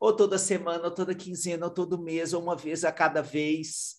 [0.00, 3.96] ou toda semana, ou toda quinzena, ou todo mês, ou uma vez a cada vez.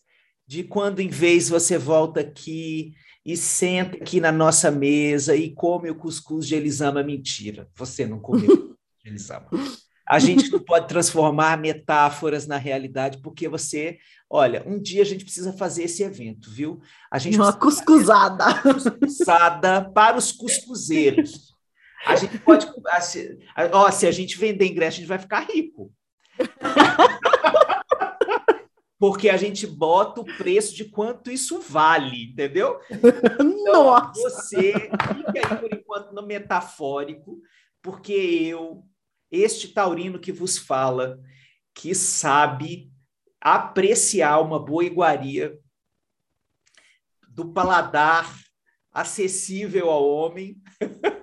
[0.48, 5.91] De quando em vez você volta aqui e senta aqui na nossa mesa e come
[5.91, 7.04] o cuscuz de Elisama.
[7.04, 9.48] Mentira, você não comeu de Elisama.
[10.07, 15.23] A gente não pode transformar metáforas na realidade, porque você, olha, um dia a gente
[15.23, 16.81] precisa fazer esse evento, viu?
[17.12, 18.45] A gente uma cuscuzada.
[18.66, 21.54] Uma cuscuzada para os cuscuzeiros.
[22.05, 22.67] A gente pode.
[23.02, 23.38] Se,
[23.71, 25.91] ó, se a gente vender ingresso, a gente vai ficar rico.
[28.99, 32.82] Porque a gente bota o preço de quanto isso vale, entendeu?
[32.91, 34.12] Então, Nossa!
[34.13, 37.40] Você fica aí por enquanto no metafórico,
[37.82, 38.84] porque eu,
[39.31, 41.18] este taurino que vos fala,
[41.74, 42.91] que sabe
[43.40, 45.57] apreciar uma boa iguaria
[47.29, 48.29] do paladar
[48.91, 50.62] acessível ao homem.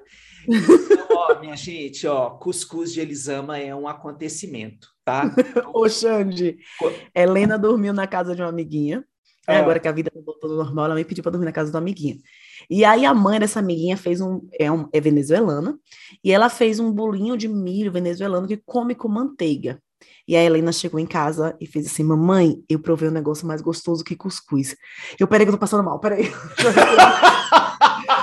[0.48, 5.34] Então, ó, minha gente, ó, cuscuz de Elisama é um acontecimento, tá?
[5.74, 6.58] Ô, Xande,
[7.14, 9.04] Helena dormiu na casa de uma amiguinha.
[9.48, 9.58] É.
[9.58, 11.76] Agora que a vida voltou ao normal, ela me pediu para dormir na casa de
[11.76, 12.16] uma amiguinha.
[12.68, 15.78] E aí a mãe dessa amiguinha fez um é, um, é venezuelana,
[16.22, 19.80] e ela fez um bolinho de milho venezuelano que come com manteiga.
[20.28, 23.62] E a Helena chegou em casa e fez assim: Mamãe, eu provei um negócio mais
[23.62, 24.76] gostoso que cuscuz.
[25.18, 26.24] Eu, peraí, que eu tô passando mal, peraí.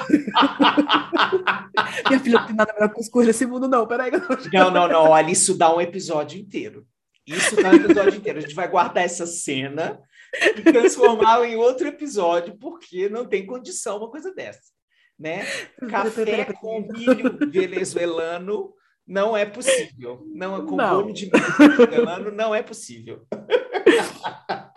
[2.10, 3.88] Minha filha não tem nada melhor que cuscuz nesse mundo, não.
[3.88, 4.12] Peraí.
[4.52, 5.10] Não, não, não.
[5.10, 6.86] Olha, isso dá um episódio inteiro.
[7.26, 8.40] Isso dá um episódio inteiro.
[8.40, 10.00] A gente vai guardar essa cena
[10.58, 14.74] e transformá-la em outro episódio, porque não tem condição uma coisa dessa.
[15.18, 15.46] Né?
[15.90, 18.74] Café com milho venezuelano
[19.06, 20.26] não é possível.
[20.34, 21.02] Não, com não.
[21.02, 23.26] bolo de milho venezuelano não é possível.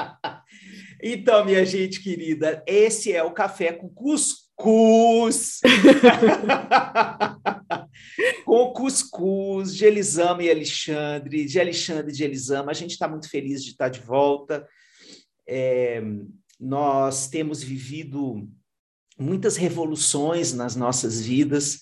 [1.08, 5.60] Então, minha gente querida, esse é o café com cuscuz cuscuz.
[8.44, 12.70] com cuscuz de Elisama e Alexandre, de Alexandre e de Elisama.
[12.70, 14.66] A gente está muito feliz de estar de volta.
[15.46, 16.02] É,
[16.58, 18.48] nós temos vivido
[19.18, 21.80] muitas revoluções nas nossas vidas.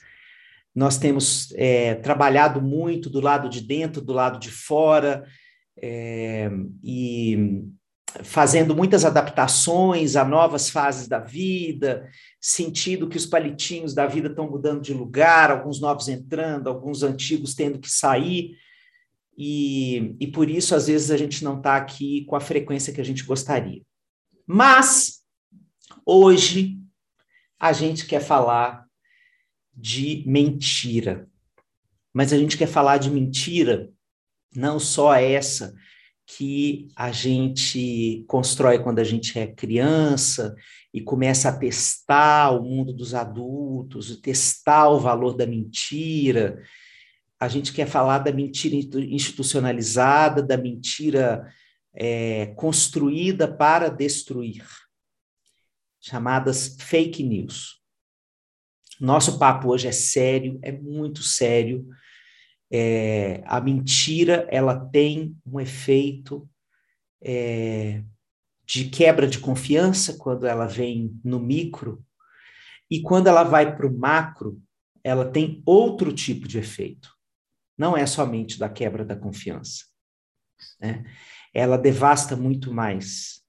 [0.74, 5.24] Nós temos é, trabalhado muito do lado de dentro, do lado de fora,
[5.80, 6.50] é,
[6.82, 7.62] e
[8.22, 12.08] fazendo muitas adaptações a novas fases da vida,
[12.41, 17.54] sentindo que os palitinhos da vida estão mudando de lugar, alguns novos entrando, alguns antigos
[17.54, 18.56] tendo que sair,
[19.36, 23.00] e, e por isso, às vezes, a gente não está aqui com a frequência que
[23.00, 23.82] a gente gostaria.
[24.47, 25.22] Mas,
[26.06, 26.78] hoje,
[27.58, 28.84] a gente quer falar
[29.74, 31.28] de mentira.
[32.12, 33.91] Mas a gente quer falar de mentira,
[34.54, 35.74] não só essa
[36.26, 40.54] que a gente constrói quando a gente é criança
[40.92, 46.62] e começa a testar o mundo dos adultos, testar o valor da mentira.
[47.38, 51.46] A gente quer falar da mentira institucionalizada, da mentira
[51.94, 54.64] é, construída para destruir,
[56.00, 57.82] chamadas fake news.
[58.98, 61.86] Nosso papo hoje é sério, é muito sério
[62.76, 66.50] é, a mentira ela tem um efeito
[67.22, 68.02] é,
[68.66, 72.04] de quebra de confiança quando ela vem no micro,
[72.90, 74.60] e quando ela vai para o macro,
[75.04, 77.14] ela tem outro tipo de efeito.
[77.78, 79.84] Não é somente da quebra da confiança.
[80.80, 81.04] Né?
[81.52, 83.41] Ela devasta muito mais.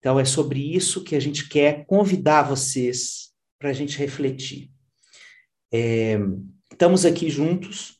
[0.00, 4.72] Então, é sobre isso que a gente quer convidar vocês para a gente refletir.
[5.72, 6.18] É,
[6.76, 7.96] Estamos aqui juntos.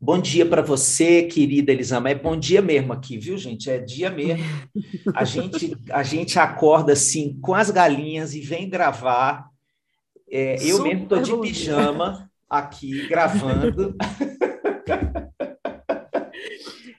[0.00, 2.08] Bom dia para você, querida Elisama.
[2.08, 3.68] É bom dia mesmo aqui, viu, gente?
[3.68, 4.42] É dia mesmo.
[5.14, 9.50] A gente, a gente acorda assim com as galinhas e vem gravar.
[10.30, 13.94] É, eu mesmo estou de pijama aqui gravando.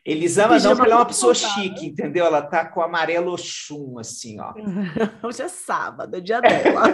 [0.05, 2.27] Elisama não, porque ela é uma pessoa chique, entendeu?
[2.27, 4.53] Ela tá com amarelo Oxum, assim, ó.
[5.27, 6.93] Hoje é sábado, é dia dela.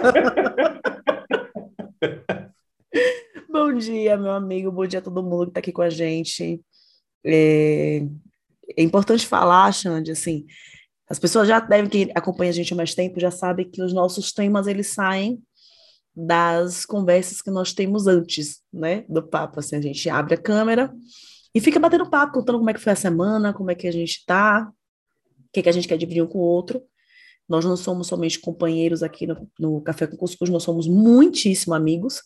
[3.72, 6.60] Bom dia, meu amigo, bom dia a todo mundo que está aqui com a gente.
[7.24, 8.02] É,
[8.76, 10.44] é importante falar, Xande, assim,
[11.08, 13.94] as pessoas já devem, que acompanham a gente há mais tempo, já sabem que os
[13.94, 15.42] nossos temas, eles saem
[16.14, 20.92] das conversas que nós temos antes, né, do papo, assim, a gente abre a câmera,
[21.54, 23.92] E fica batendo papo, contando como é que foi a semana, como é que a
[23.92, 26.82] gente tá, o que, que a gente quer dividir um com o outro.
[27.48, 32.20] Nós não somos somente companheiros aqui no, no Café com Cuscuz, nós somos muitíssimo amigos.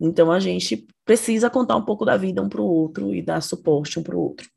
[0.00, 3.40] Então a gente precisa contar um pouco da vida um para o outro e dar
[3.40, 4.48] suporte um para o outro.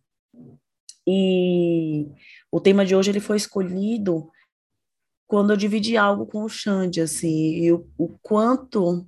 [1.07, 2.07] E
[2.51, 4.30] o tema de hoje ele foi escolhido
[5.27, 9.07] quando eu dividi algo com o Xande, assim, e o, o quanto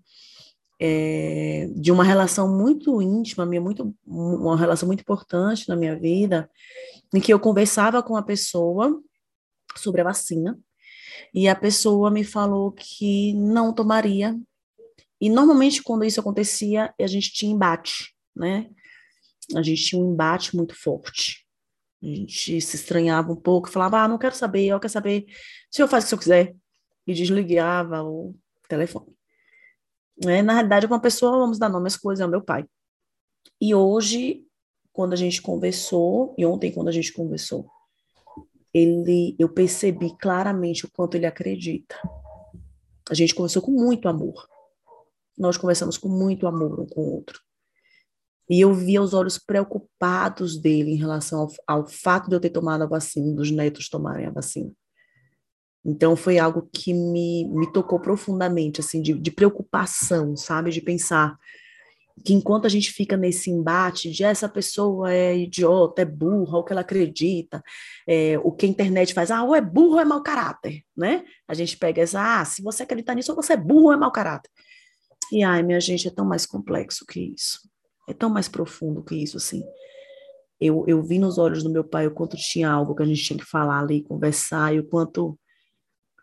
[0.80, 6.50] é, de uma relação muito íntima, minha, muito, uma relação muito importante na minha vida,
[7.14, 9.00] em que eu conversava com a pessoa
[9.76, 10.60] sobre a vacina,
[11.34, 14.40] e a pessoa me falou que não tomaria.
[15.22, 18.68] E normalmente quando isso acontecia, a gente tinha embate, né?
[19.56, 21.46] A gente tinha um embate muito forte.
[22.02, 25.26] A gente se estranhava um pouco, falava, ah, não quero saber, eu quero saber,
[25.70, 26.56] se eu faço o que eu quiser.
[27.06, 28.36] E desligava o
[28.68, 29.16] telefone.
[30.26, 32.66] É, na realidade, uma pessoa, vamos dar nome às coisas, é o meu pai.
[33.60, 34.44] E hoje,
[34.92, 37.68] quando a gente conversou, e ontem, quando a gente conversou,
[38.74, 41.96] ele, eu percebi claramente o quanto ele acredita.
[43.10, 44.48] A gente conversou com muito amor.
[45.42, 47.42] Nós conversamos com muito amor um com o outro.
[48.48, 52.52] E eu via os olhos preocupados dele em relação ao, ao fato de eu ter
[52.52, 54.72] tomado a vacina, dos netos tomarem a vacina.
[55.84, 60.70] Então foi algo que me, me tocou profundamente, assim, de, de preocupação, sabe?
[60.70, 61.36] De pensar,
[62.24, 66.64] que enquanto a gente fica nesse embate de essa pessoa é idiota, é burra, o
[66.64, 67.64] que ela acredita,
[68.08, 71.24] é, o que a internet faz, ah, ou é burro ou é mau caráter, né?
[71.48, 73.98] A gente pega essa, ah, se você acreditar nisso, ou você é burro ou é
[73.98, 74.52] mau caráter.
[75.32, 77.60] E, ai, minha gente, é tão mais complexo que isso.
[78.08, 79.64] É tão mais profundo que isso, assim.
[80.60, 83.24] Eu, eu vi nos olhos do meu pai o quanto tinha algo que a gente
[83.24, 85.40] tinha que falar ali, conversar, e o quanto,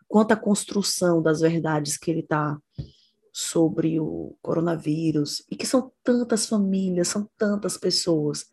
[0.07, 2.57] quanto a construção das verdades que ele está
[3.33, 8.45] sobre o coronavírus, e que são tantas famílias, são tantas pessoas,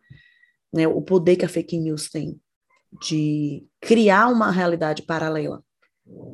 [0.72, 2.40] né, o poder que a fake news tem
[3.00, 5.62] de criar uma realidade paralela.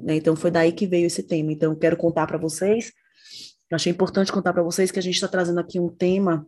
[0.03, 0.17] Né?
[0.17, 1.53] Então, foi daí que veio esse tema.
[1.53, 2.93] Então, eu quero contar para vocês,
[3.73, 6.47] eu achei importante contar para vocês que a gente está trazendo aqui um tema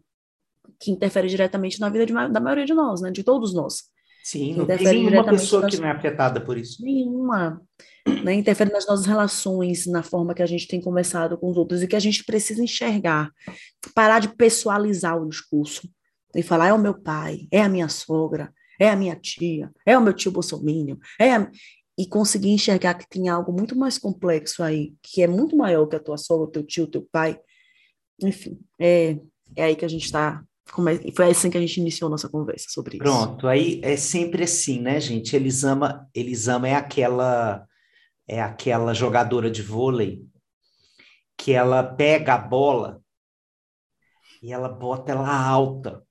[0.79, 3.85] que interfere diretamente na vida de, da maioria de nós, né, de todos nós.
[4.23, 6.83] Sim, não tem nenhuma pessoa que não é afetada por isso.
[6.83, 7.63] Nenhuma
[8.23, 11.83] né, interfere nas nossas relações, na forma que a gente tem conversado com os outros
[11.83, 13.31] e que a gente precisa enxergar,
[13.95, 15.89] parar de pessoalizar o discurso
[16.35, 19.97] e falar é o meu pai, é a minha sogra, é a minha tia, é
[19.97, 21.51] o meu tio Bolsonaro, é a...
[21.97, 25.97] e conseguir enxergar que tem algo muito mais complexo aí, que é muito maior que
[25.97, 27.39] a tua sogra, o teu tio, o teu pai.
[28.23, 29.19] Enfim, é,
[29.57, 30.43] é aí que a gente está
[31.15, 33.05] foi assim que a gente iniciou nossa conversa sobre isso.
[33.05, 35.37] Pronto, aí é sempre assim, né, gente?
[35.37, 37.67] Elisama, Elisama é aquela
[38.27, 40.27] é aquela jogadora de vôlei
[41.37, 43.03] que ela pega a bola
[44.43, 46.03] e ela bota ela alta.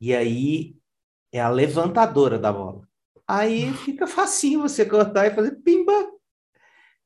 [0.00, 0.76] E aí
[1.32, 2.85] é a levantadora da bola.
[3.28, 5.92] Aí fica facinho você cortar e fazer pimba.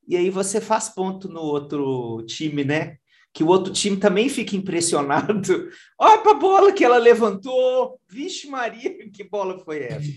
[0.07, 2.97] E aí você faz ponto no outro time, né?
[3.33, 5.71] Que o outro time também fica impressionado.
[5.99, 8.01] Olha a bola que ela levantou.
[8.09, 10.09] Vixe Maria, que bola foi essa?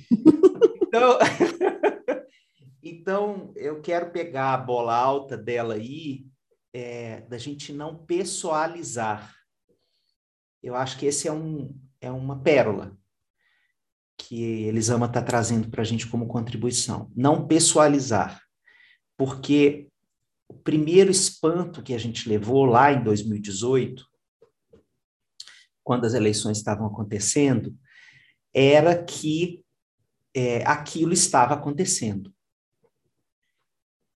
[0.82, 1.18] Então,
[2.86, 6.26] Então, eu quero pegar a bola alta dela aí,
[6.74, 9.34] é, da gente não pessoalizar.
[10.62, 12.98] Eu acho que esse é, um, é uma pérola
[14.18, 17.12] que Elisama está trazendo para a gente como contribuição.
[17.16, 18.42] Não pessoalizar.
[19.18, 19.90] Porque
[20.48, 24.06] o primeiro espanto que a gente levou lá em 2018,
[25.84, 27.76] quando as eleições estavam acontecendo,
[28.54, 29.64] era que
[30.34, 32.34] é, aquilo estava acontecendo.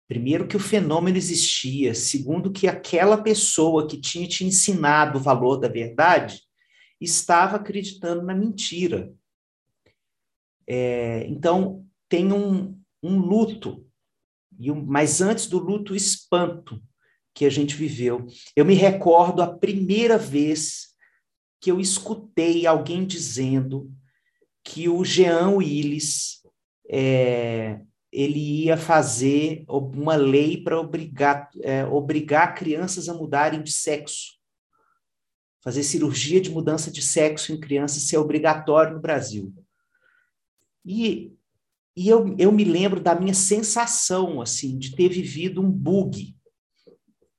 [0.08, 1.94] Primeiro, que o fenômeno existia.
[1.94, 6.42] Segundo, que aquela pessoa que tinha te ensinado o valor da verdade
[7.00, 9.14] estava acreditando na mentira.
[10.68, 13.86] É, então, tem um, um luto,
[14.60, 16.82] e um, mas antes do luto, espanto
[17.34, 18.26] que a gente viveu.
[18.56, 20.88] Eu me recordo a primeira vez
[21.62, 23.92] que eu escutei alguém dizendo
[24.64, 26.42] que o Jean Willis
[26.90, 27.80] é,
[28.12, 34.38] ele ia fazer uma lei para obrigar, é, obrigar crianças a mudarem de sexo.
[35.64, 39.54] Fazer cirurgia de mudança de sexo em crianças ser obrigatório no Brasil.
[40.86, 41.34] E,
[41.96, 46.36] e eu, eu me lembro da minha sensação, assim, de ter vivido um bug.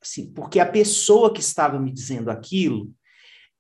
[0.00, 2.92] Assim, porque a pessoa que estava me dizendo aquilo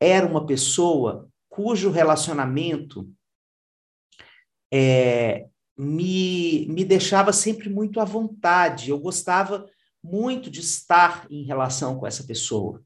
[0.00, 3.12] era uma pessoa cujo relacionamento
[4.72, 8.90] é, me, me deixava sempre muito à vontade.
[8.90, 9.66] Eu gostava
[10.02, 12.82] muito de estar em relação com essa pessoa.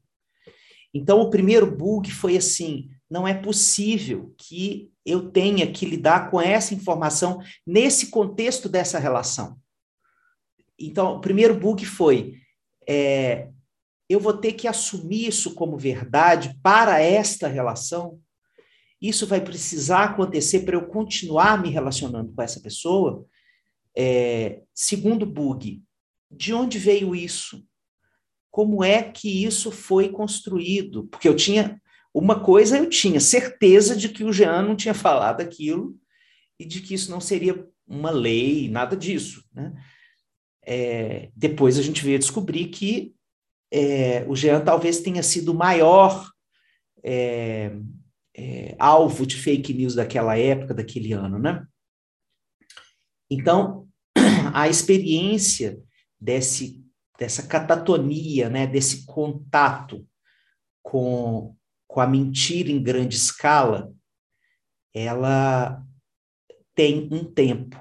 [0.93, 6.39] Então, o primeiro bug foi assim: não é possível que eu tenha que lidar com
[6.39, 9.57] essa informação nesse contexto dessa relação.
[10.79, 12.35] Então, o primeiro bug foi:
[12.87, 13.49] é,
[14.09, 18.19] eu vou ter que assumir isso como verdade para esta relação.
[19.01, 23.25] Isso vai precisar acontecer para eu continuar me relacionando com essa pessoa.
[23.95, 25.83] É, segundo bug,
[26.31, 27.65] de onde veio isso?
[28.49, 31.05] Como é que isso foi construído?
[31.07, 31.81] Porque eu tinha
[32.13, 35.97] uma coisa, eu tinha certeza de que o Jean não tinha falado aquilo
[36.59, 39.43] e de que isso não seria uma lei, nada disso.
[39.53, 39.73] Né?
[40.65, 43.15] É, depois a gente veio descobrir que
[43.71, 46.29] é, o Jean talvez tenha sido o maior
[47.03, 47.71] é,
[48.35, 51.65] é, alvo de fake news daquela época, daquele ano, né?
[53.29, 53.87] Então,
[54.53, 55.81] a experiência
[56.19, 56.83] desse,
[57.17, 60.07] dessa catatonia, né, desse contato
[60.83, 61.55] com,
[61.93, 63.93] com a mentira em grande escala,
[64.95, 65.85] ela
[66.73, 67.79] tem um tempo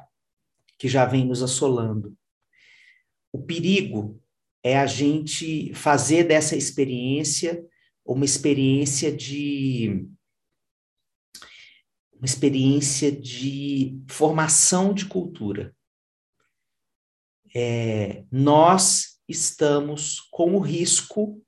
[0.79, 2.15] que já vem nos assolando.
[3.33, 4.23] O perigo
[4.63, 7.67] é a gente fazer dessa experiência
[8.05, 10.07] uma experiência de
[12.13, 15.75] uma experiência de formação de cultura.
[17.55, 21.43] É, nós estamos com o risco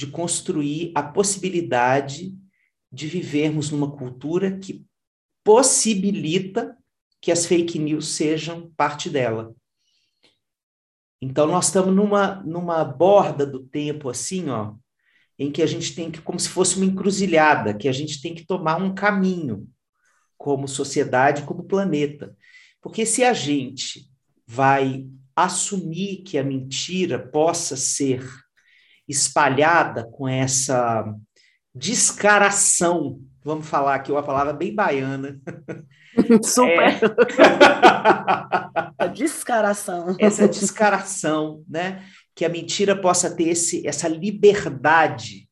[0.00, 2.34] de construir a possibilidade
[2.90, 4.86] de vivermos numa cultura que
[5.44, 6.74] possibilita
[7.20, 9.54] que as fake news sejam parte dela.
[11.20, 14.74] Então, nós estamos numa, numa borda do tempo, assim, ó,
[15.38, 18.34] em que a gente tem que, como se fosse uma encruzilhada, que a gente tem
[18.34, 19.68] que tomar um caminho
[20.38, 22.34] como sociedade, como planeta.
[22.80, 24.10] Porque se a gente
[24.46, 28.26] vai assumir que a mentira possa ser
[29.10, 31.04] espalhada com essa
[31.74, 35.40] descaração, vamos falar aqui uma palavra bem baiana,
[36.42, 36.88] Super.
[36.88, 37.00] É.
[38.98, 40.16] a descaração.
[40.18, 42.04] Essa descaração, né?
[42.34, 45.48] Que a mentira possa ter esse, essa liberdade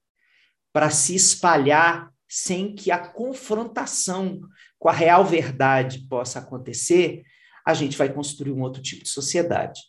[0.72, 4.40] para se espalhar sem que a confrontação
[4.78, 7.22] com a real verdade possa acontecer,
[7.66, 9.80] a gente vai construir um outro tipo de sociedade.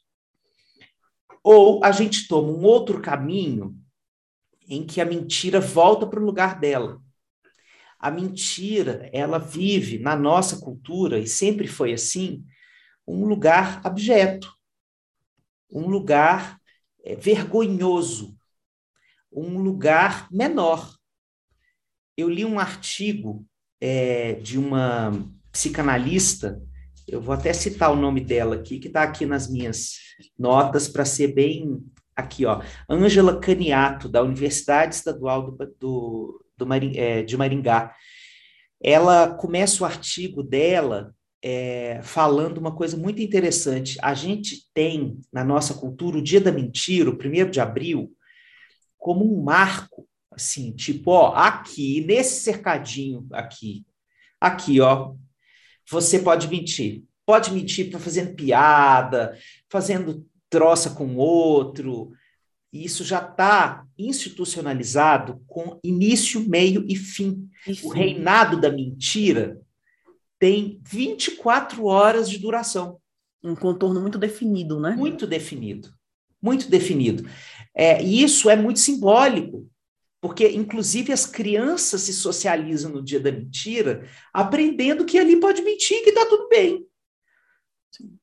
[1.43, 3.75] Ou a gente toma um outro caminho
[4.67, 7.01] em que a mentira volta para o lugar dela.
[7.98, 12.46] A mentira, ela vive na nossa cultura, e sempre foi assim,
[13.05, 14.53] um lugar abjeto,
[15.72, 16.60] um lugar
[17.03, 18.38] é, vergonhoso,
[19.31, 20.96] um lugar menor.
[22.15, 23.46] Eu li um artigo
[23.81, 25.12] é, de uma
[25.51, 26.62] psicanalista,
[27.12, 29.94] eu vou até citar o nome dela aqui, que está aqui nas minhas
[30.38, 31.84] notas, para ser bem
[32.16, 32.62] aqui, ó.
[32.89, 37.94] Ângela Caniato, da Universidade Estadual do, do, do é, de Maringá.
[38.82, 43.98] Ela começa o artigo dela é, falando uma coisa muito interessante.
[44.01, 48.12] A gente tem na nossa cultura o Dia da Mentira, o primeiro de abril,
[48.98, 53.86] como um marco, assim, tipo, ó, aqui, nesse cercadinho aqui,
[54.39, 55.13] aqui, ó,
[55.89, 57.03] você pode mentir.
[57.25, 59.38] Pode mentir para fazendo piada,
[59.69, 62.12] fazendo troça com outro,
[62.72, 67.50] e isso já está institucionalizado com início, meio e fim.
[67.84, 69.60] O reinado da mentira
[70.38, 72.98] tem 24 horas de duração.
[73.43, 74.96] Um contorno muito definido, né?
[74.96, 75.89] Muito definido.
[76.41, 77.27] Muito definido.
[77.74, 79.67] É, e isso é muito simbólico,
[80.22, 86.04] porque, inclusive, as crianças se socializam no dia da mentira, aprendendo que ali pode mentir,
[86.04, 86.86] que está tudo bem.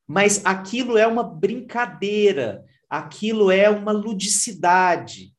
[0.07, 5.33] Mas aquilo é uma brincadeira aquilo é uma ludicidade.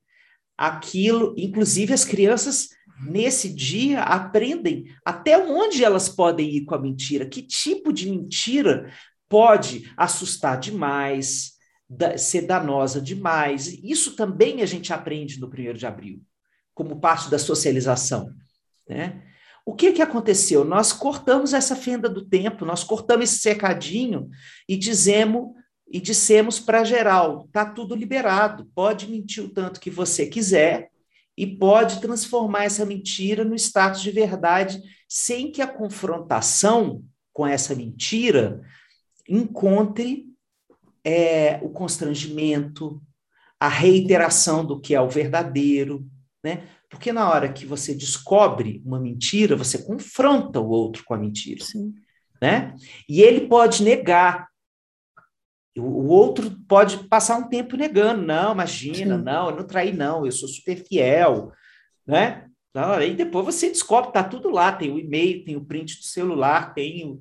[0.57, 2.69] Aquilo, inclusive as crianças
[3.05, 8.91] nesse dia aprendem até onde elas podem ir com a mentira, que tipo de mentira
[9.29, 11.53] pode assustar demais,
[12.17, 13.67] ser danosa demais.
[13.67, 16.21] Isso também a gente aprende no 1 de abril,
[16.77, 18.29] como parte da socialização.
[18.87, 19.23] Né?
[19.65, 20.63] O que, que aconteceu?
[20.63, 24.29] Nós cortamos essa fenda do tempo, nós cortamos esse secadinho
[24.69, 25.55] e dizemos
[25.91, 30.91] e dissemos para geral: tá tudo liberado, pode mentir o tanto que você quiser
[31.35, 34.79] e pode transformar essa mentira no status de verdade,
[35.09, 37.03] sem que a confrontação
[37.33, 38.61] com essa mentira
[39.27, 40.27] encontre
[41.03, 43.01] é, o constrangimento,
[43.59, 46.05] a reiteração do que é o verdadeiro,
[46.47, 46.63] né?
[46.89, 51.61] Porque na hora que você descobre uma mentira, você confronta o outro com a mentira,
[51.61, 51.93] Sim.
[52.41, 52.73] né?
[53.09, 54.47] E ele pode negar,
[55.77, 59.23] o outro pode passar um tempo negando, não, imagina, Sim.
[59.23, 61.51] não, eu não traí, não, eu sou super fiel,
[62.05, 62.47] né?
[62.73, 66.73] Aí depois você descobre, tá tudo lá, tem o e-mail, tem o print do celular,
[66.73, 67.19] tem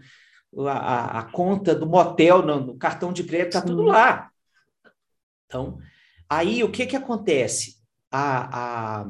[0.53, 4.31] o, a, a, conta do motel no, no cartão de crédito, tá tudo lá.
[5.47, 5.79] Então,
[6.29, 7.76] aí o que que acontece?
[8.19, 9.07] A, a,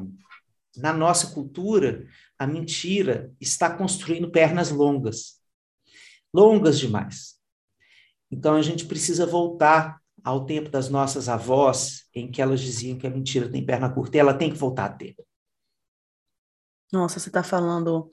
[0.75, 2.05] na nossa cultura,
[2.37, 5.41] a mentira está construindo pernas longas.
[6.33, 7.35] Longas demais.
[8.29, 13.07] Então a gente precisa voltar ao tempo das nossas avós, em que elas diziam que
[13.07, 15.15] a mentira tem perna curta, e ela tem que voltar a ter.
[16.91, 18.11] Nossa, você está falando.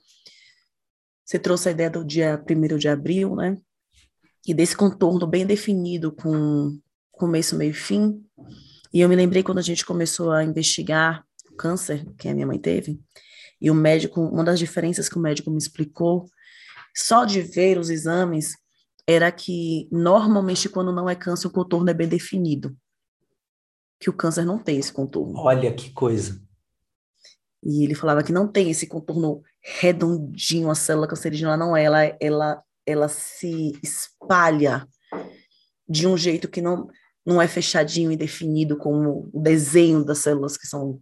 [1.24, 3.58] Você trouxe a ideia do dia 1 de abril, né?
[4.46, 6.78] E desse contorno bem definido com
[7.10, 8.24] começo, meio e fim.
[8.94, 12.46] E eu me lembrei quando a gente começou a investigar o câncer que a minha
[12.46, 13.00] mãe teve,
[13.60, 16.26] e o médico, uma das diferenças que o médico me explicou,
[16.94, 18.54] só de ver os exames,
[19.04, 22.76] era que normalmente quando não é câncer, o contorno é bem definido.
[23.98, 25.36] Que o câncer não tem esse contorno.
[25.38, 26.40] Olha que coisa.
[27.64, 32.16] E ele falava que não tem esse contorno redondinho, a célula cancerígena não é, ela,
[32.20, 34.86] ela, ela se espalha
[35.88, 36.88] de um jeito que não,
[37.24, 41.00] não é fechadinho e definido como o desenho das células que são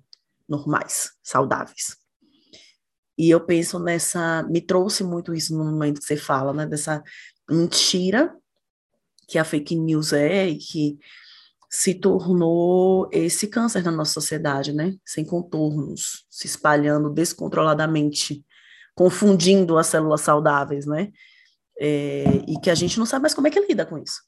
[0.48, 1.96] normais, saudáveis.
[3.18, 7.02] E eu penso nessa, me trouxe muito isso no momento que você fala, né, dessa
[7.48, 8.34] mentira
[9.28, 10.98] que a fake news é e que
[11.70, 14.94] se tornou esse câncer na nossa sociedade, né?
[15.06, 18.44] Sem contornos, se espalhando descontroladamente,
[18.94, 21.10] confundindo as células saudáveis, né?
[21.78, 24.20] É, e que a gente não sabe mais como é que lida com isso.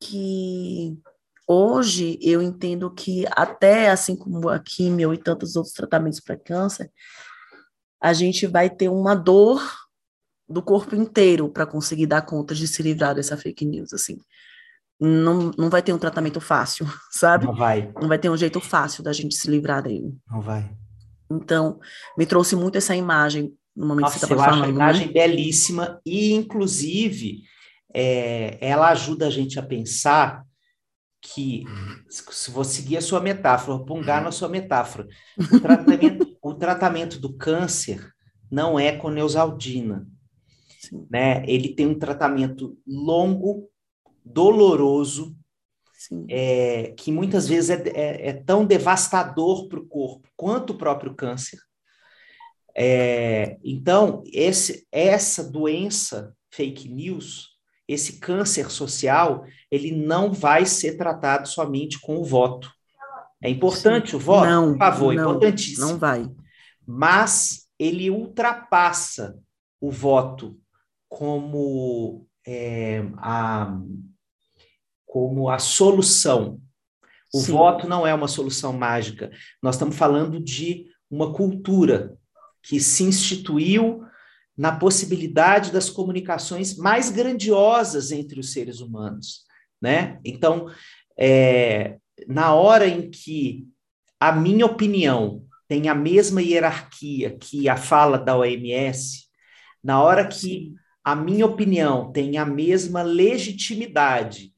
[0.00, 0.98] Que
[1.46, 6.90] hoje eu entendo que até assim como a quimio e tantos outros tratamentos para câncer,
[8.00, 9.60] a gente vai ter uma dor
[10.48, 14.18] do corpo inteiro para conseguir dar conta de se livrar dessa fake news, assim
[15.00, 17.46] não, não vai ter um tratamento fácil, sabe?
[17.46, 17.92] Não vai.
[18.00, 20.16] Não vai ter um jeito fácil da gente se livrar dele.
[20.28, 20.70] Não vai.
[21.30, 21.78] Então,
[22.16, 24.62] me trouxe muito essa imagem no momento Nossa, que você estava falando.
[24.62, 25.12] Acho a imagem né?
[25.12, 27.42] belíssima e, inclusive,
[27.94, 30.44] é, ela ajuda a gente a pensar
[31.20, 31.64] que,
[32.08, 37.36] se vou seguir a sua metáfora, pungar na sua metáfora, o tratamento, o tratamento do
[37.36, 38.12] câncer
[38.50, 40.06] não é com neusaldina.
[41.10, 41.44] Né?
[41.46, 43.68] Ele tem um tratamento longo,
[44.24, 45.36] doloroso,
[46.28, 51.14] é, que muitas vezes é, é, é tão devastador para o corpo quanto o próprio
[51.14, 51.58] câncer.
[52.76, 57.57] É, então, esse, essa doença fake news,
[57.88, 62.70] esse câncer social, ele não vai ser tratado somente com o voto.
[63.42, 64.16] É importante Sim.
[64.16, 64.46] o voto?
[64.46, 65.86] Não, por favor, não, importantíssimo.
[65.86, 66.30] Não vai.
[66.86, 69.38] Mas ele ultrapassa
[69.80, 70.58] o voto
[71.08, 73.78] como é, a,
[75.06, 76.60] como a solução.
[77.32, 77.52] O Sim.
[77.52, 79.30] voto não é uma solução mágica.
[79.62, 82.18] Nós estamos falando de uma cultura
[82.62, 84.02] que se instituiu
[84.58, 89.44] na possibilidade das comunicações mais grandiosas entre os seres humanos,
[89.80, 90.18] né?
[90.24, 90.68] Então,
[91.16, 93.68] é, na hora em que
[94.18, 99.28] a minha opinião tem a mesma hierarquia que a fala da OMS,
[99.84, 104.52] na hora que a minha opinião tem a mesma legitimidade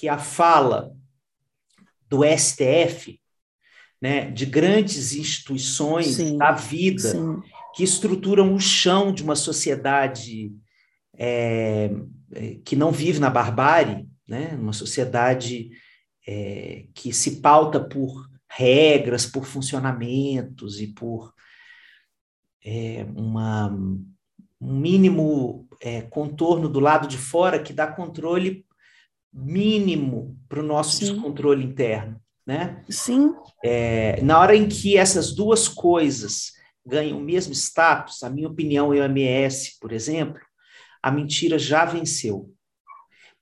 [0.00, 0.90] que a fala
[2.08, 3.20] do STF,
[4.00, 7.42] né, de grandes instituições sim, da vida, sim.
[7.74, 10.52] Que estruturam o chão de uma sociedade
[11.16, 11.90] é,
[12.32, 15.70] é, que não vive na barbárie, né, uma sociedade
[16.26, 21.34] é, que se pauta por regras, por funcionamentos e por
[22.64, 28.64] é, uma, um mínimo é, contorno do lado de fora que dá controle
[29.32, 31.12] mínimo para o nosso Sim.
[31.12, 32.84] descontrole interno, né?
[32.88, 33.34] Sim.
[33.64, 36.53] É, na hora em que essas duas coisas
[36.86, 40.40] ganham o mesmo status, a minha opinião e o MS, por exemplo,
[41.02, 42.52] a mentira já venceu.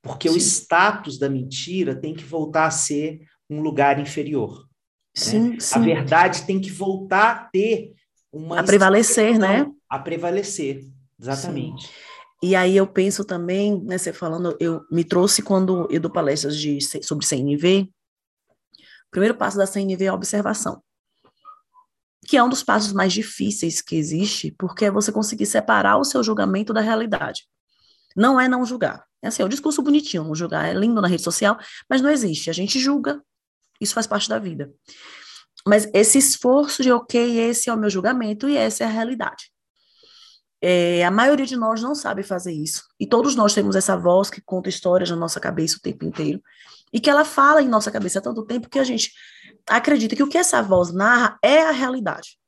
[0.00, 0.34] Porque Sim.
[0.34, 4.66] o status da mentira tem que voltar a ser um lugar inferior.
[5.14, 5.60] Sim, né?
[5.60, 5.78] sim.
[5.78, 7.92] A verdade tem que voltar a ter
[8.32, 8.60] uma.
[8.60, 9.70] A prevalecer, né?
[9.88, 10.84] A prevalecer,
[11.20, 11.86] exatamente.
[11.86, 11.92] Sim.
[12.42, 16.56] E aí eu penso também, né, você falando, eu me trouxe quando eu dou palestras
[16.56, 20.82] de, sobre CNV, o primeiro passo da CNV é a observação,
[22.26, 26.04] que é um dos passos mais difíceis que existe, porque é você conseguir separar o
[26.04, 27.46] seu julgamento da realidade.
[28.16, 29.04] Não é não julgar.
[29.20, 31.58] É assim, é o discurso bonitinho, não julgar é lindo na rede social,
[31.88, 32.50] mas não existe.
[32.50, 33.22] A gente julga,
[33.80, 34.72] isso faz parte da vida.
[35.66, 39.52] Mas esse esforço de, ok, esse é o meu julgamento e essa é a realidade.
[40.60, 42.84] É, a maioria de nós não sabe fazer isso.
[42.98, 46.40] E todos nós temos essa voz que conta histórias na nossa cabeça o tempo inteiro.
[46.92, 49.12] E que ela fala em nossa cabeça há tanto tempo que a gente
[49.68, 52.38] acredita que o que essa voz narra é a realidade.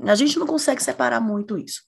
[0.00, 1.82] A gente não consegue separar muito isso.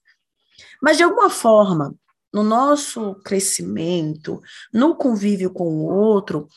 [0.81, 1.95] Mas, de alguma forma,
[2.33, 4.41] no nosso crescimento,
[4.73, 6.47] no convívio com o outro,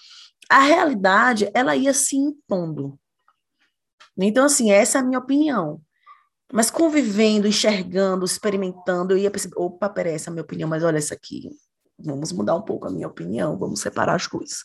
[0.48, 2.98] a realidade, ela ia se impondo.
[4.16, 5.80] Então, assim, essa é a minha opinião.
[6.52, 10.84] Mas convivendo, enxergando, experimentando, eu ia perceber, opa, peraí, essa é a minha opinião, mas
[10.84, 11.50] olha essa aqui.
[11.98, 14.62] Vamos mudar um pouco a minha opinião, vamos separar as coisas.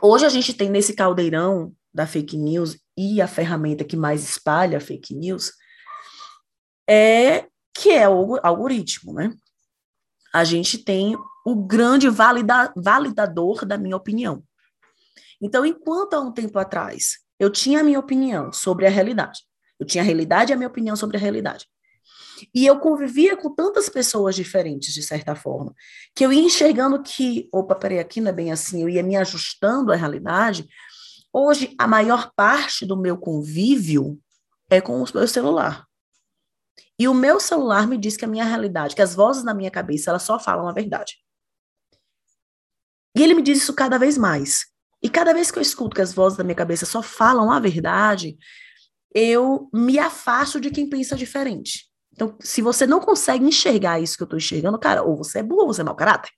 [0.00, 4.80] Hoje a gente tem nesse caldeirão da fake news e a ferramenta que mais espalha
[4.80, 5.52] fake news
[6.88, 9.32] é que é o algoritmo, né?
[10.32, 14.42] A gente tem o grande valida, validador da minha opinião.
[15.40, 19.40] Então, enquanto há um tempo atrás eu tinha a minha opinião sobre a realidade,
[19.78, 21.66] eu tinha a realidade e a minha opinião sobre a realidade.
[22.54, 25.74] E eu convivia com tantas pessoas diferentes, de certa forma,
[26.14, 29.16] que eu ia enxergando que, opa, peraí, aqui não é bem assim, eu ia me
[29.16, 30.66] ajustando à realidade.
[31.36, 34.20] Hoje, a maior parte do meu convívio
[34.70, 35.84] é com o meu celular.
[36.96, 39.70] E o meu celular me diz que a minha realidade, que as vozes na minha
[39.70, 41.16] cabeça, elas só falam a verdade.
[43.16, 44.66] E ele me diz isso cada vez mais.
[45.02, 47.58] E cada vez que eu escuto que as vozes da minha cabeça só falam a
[47.58, 48.38] verdade,
[49.12, 51.86] eu me afasto de quem pensa diferente.
[52.12, 55.42] Então, se você não consegue enxergar isso que eu estou enxergando, cara, ou você é
[55.42, 56.30] burro ou você é mau caráter.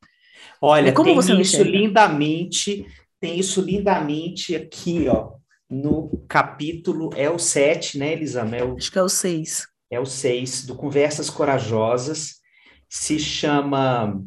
[0.59, 2.87] Olha, como tem você isso lindamente,
[3.27, 5.35] tem isso lindamente aqui, ó,
[5.69, 8.57] no capítulo, é o 7, né, Elisama?
[8.57, 12.41] É Acho que é o 6 é o 6, do Conversas Corajosas,
[12.89, 14.23] se chama.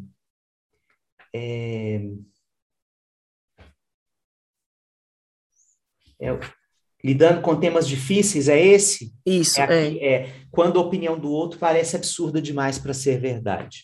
[1.33, 2.01] É,
[6.21, 6.39] é,
[7.03, 9.13] lidando com temas difíceis, é esse?
[9.25, 10.13] Isso, é, aqui, é.
[10.13, 10.45] é.
[10.49, 13.83] Quando a opinião do outro parece absurda demais para ser verdade.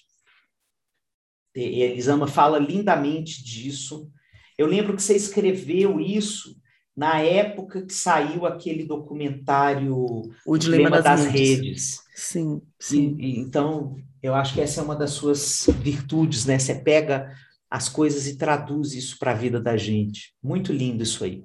[1.56, 4.12] E Elisama fala lindamente disso.
[4.58, 6.56] Eu lembro que você escreveu isso
[6.96, 9.96] na época que saiu aquele documentário
[10.46, 11.60] O Dilema, das, das redes.
[11.60, 12.02] redes.
[12.16, 13.18] Sim, sim.
[13.20, 16.58] E, e, então, eu acho que essa é uma das suas virtudes, né?
[16.58, 17.36] Você pega
[17.70, 20.34] as coisas e traduz isso para a vida da gente.
[20.42, 21.44] Muito lindo isso aí.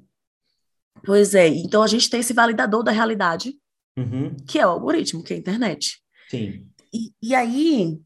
[1.05, 3.55] Pois é, então a gente tem esse validador da realidade,
[3.97, 4.37] uhum.
[4.47, 6.01] que é o algoritmo, que é a internet.
[6.29, 6.67] Sim.
[6.93, 7.99] E, e aí,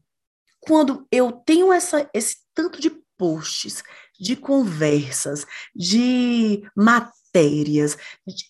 [0.61, 3.83] quando eu tenho essa, esse tanto de posts,
[4.19, 7.97] de conversas, de matérias,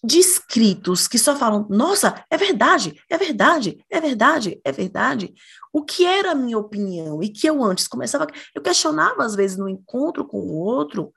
[0.04, 5.34] de escritos que só falam: nossa, é verdade, é verdade, é verdade, é verdade.
[5.74, 9.58] O que era a minha opinião e que eu antes começava, eu questionava às vezes
[9.58, 11.14] no encontro com o outro,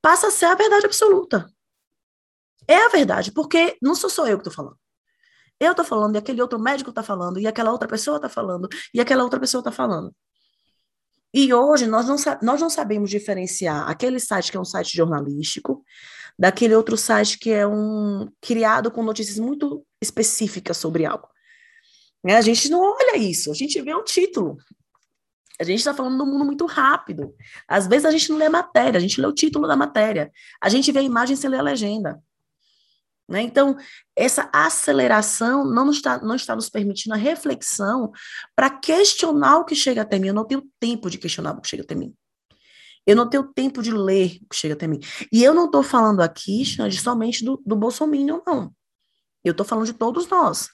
[0.00, 1.48] passa a ser a verdade absoluta.
[2.68, 4.78] É a verdade, porque não sou só eu que estou falando.
[5.58, 8.68] Eu estou falando, e aquele outro médico está falando, e aquela outra pessoa está falando,
[8.92, 10.14] e aquela outra pessoa está falando.
[11.34, 15.82] E hoje nós não, nós não sabemos diferenciar aquele site que é um site jornalístico
[16.38, 21.28] daquele outro site que é um criado com notícias muito específicas sobre algo.
[22.24, 22.36] Né?
[22.36, 24.56] A gente não olha isso, a gente vê o título.
[25.60, 27.34] A gente está falando do mundo muito rápido.
[27.68, 30.30] Às vezes a gente não lê a matéria, a gente lê o título da matéria.
[30.60, 32.20] A gente vê a imagem sem ler a legenda.
[33.32, 33.40] Né?
[33.40, 33.78] Então,
[34.14, 38.12] essa aceleração não está, não está nos permitindo a reflexão
[38.54, 40.28] para questionar o que chega até mim.
[40.28, 42.14] Eu não tenho tempo de questionar o que chega até mim.
[43.06, 45.00] Eu não tenho tempo de ler o que chega até mim.
[45.32, 48.70] E eu não estou falando aqui, Xande, somente do, do Bolsonaro, não.
[49.42, 50.68] Eu estou falando de todos nós.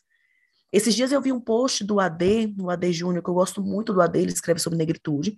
[0.72, 3.92] Esses dias eu vi um post do AD, do AD Júnior, que eu gosto muito
[3.92, 5.36] do AD, ele escreve sobre negritude.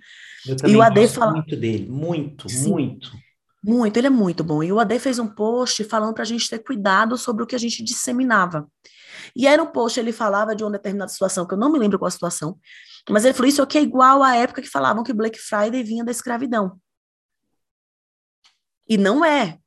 [0.48, 1.32] Eu também e o AD gosto fala...
[1.32, 3.12] muito dele, muito, Sim, muito.
[3.62, 4.62] Muito, ele é muito bom.
[4.62, 7.54] E o AD fez um post falando para a gente ter cuidado sobre o que
[7.54, 8.66] a gente disseminava.
[9.36, 11.98] E era um post, ele falava de uma determinada situação, que eu não me lembro
[11.98, 12.58] qual a situação,
[13.08, 16.04] mas ele falou: isso aqui é igual à época que falavam que Black Friday vinha
[16.04, 16.80] da escravidão.
[18.88, 19.58] E não é.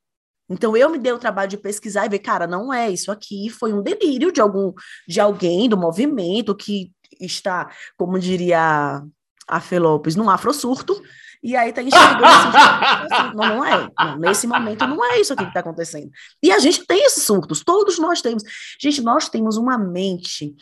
[0.49, 3.49] Então eu me dei o trabalho de pesquisar e ver, cara, não é isso aqui,
[3.49, 4.73] foi um delírio de algum
[5.07, 9.01] de alguém do movimento que está, como diria
[9.47, 11.01] a Fê Lopes, num afrosurto,
[11.43, 13.89] e aí tá enxergando assim, não, não é.
[13.99, 16.09] Não, nesse momento não é isso aqui que está acontecendo.
[16.41, 18.43] E a gente tem esses surtos, todos nós temos.
[18.81, 20.55] Gente, nós temos uma mente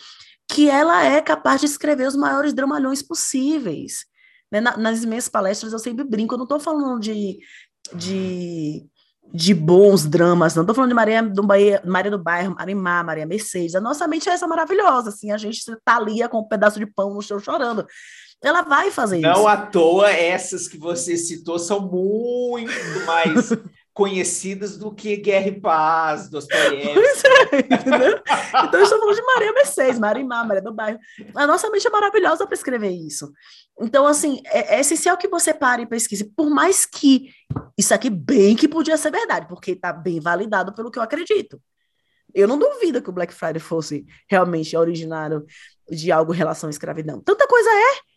[0.49, 4.09] que ela é capaz de escrever os maiores dramalhões possíveis.
[4.51, 4.59] Né?
[4.59, 7.39] nas minhas palestras eu sempre brinco, eu não estou falando de,
[7.93, 8.85] de,
[9.33, 13.25] de bons dramas, não estou falando de Maria do, Bahia, Maria do Bairro, Marimar, Maria
[13.25, 13.75] Mercedes.
[13.75, 16.85] A nossa mente é essa maravilhosa, assim, a gente está ali com um pedaço de
[16.85, 17.87] pão no chão chorando.
[18.43, 19.39] Ela vai fazer não isso.
[19.41, 22.71] Não à toa, essas que você citou são muito
[23.05, 23.49] mais
[23.93, 27.27] conhecidas do que Guerra e Paz, Dostoiévski.
[27.51, 30.99] É, então, eu estou falando de Maria Mercedes, Marimar, Maria do Bairro.
[31.35, 33.31] A nossa mente é maravilhosa para escrever isso.
[33.79, 36.23] Então, assim, é, é, essencial que você pare e pesquise.
[36.23, 37.29] Por mais que
[37.77, 41.61] isso aqui bem que podia ser verdade, porque está bem validado pelo que eu acredito.
[42.33, 45.45] Eu não duvido que o Black Friday fosse realmente originário
[45.89, 47.19] de algo em relação à escravidão.
[47.19, 48.10] Tanta coisa é,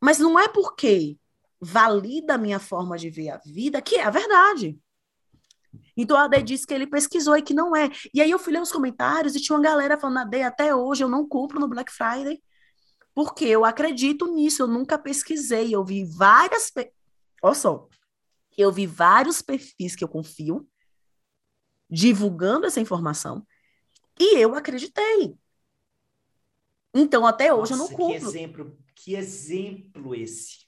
[0.00, 1.18] mas não é porque
[1.60, 4.78] valida a minha forma de ver a vida que é a verdade.
[5.96, 7.90] Então a Ade disse que ele pesquisou e que não é.
[8.14, 11.04] E aí eu fui ler os comentários e tinha uma galera falando, Ade, até hoje
[11.04, 12.42] eu não compro no Black Friday,
[13.14, 16.70] porque eu acredito nisso, eu nunca pesquisei, eu vi várias...
[16.70, 16.90] Pe...
[17.42, 17.88] Olha só,
[18.56, 20.68] eu vi vários perfis que eu confio
[21.88, 23.46] divulgando essa informação
[24.18, 25.36] e eu acreditei.
[26.94, 28.20] Então, até hoje Nossa, eu não compro.
[28.20, 30.66] Que exemplo, que exemplo esse.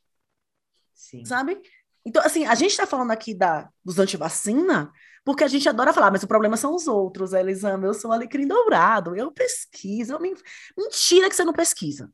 [0.94, 1.24] Sim.
[1.24, 1.60] Sabe?
[2.04, 4.92] Então, assim, a gente está falando aqui da, dos antivacina
[5.24, 7.86] porque a gente adora falar, mas o problema são os outros, Elisama.
[7.86, 10.14] Eu sou um alecrim dourado, eu pesquiso.
[10.14, 10.34] Eu me...
[10.76, 12.12] Mentira que você não pesquisa.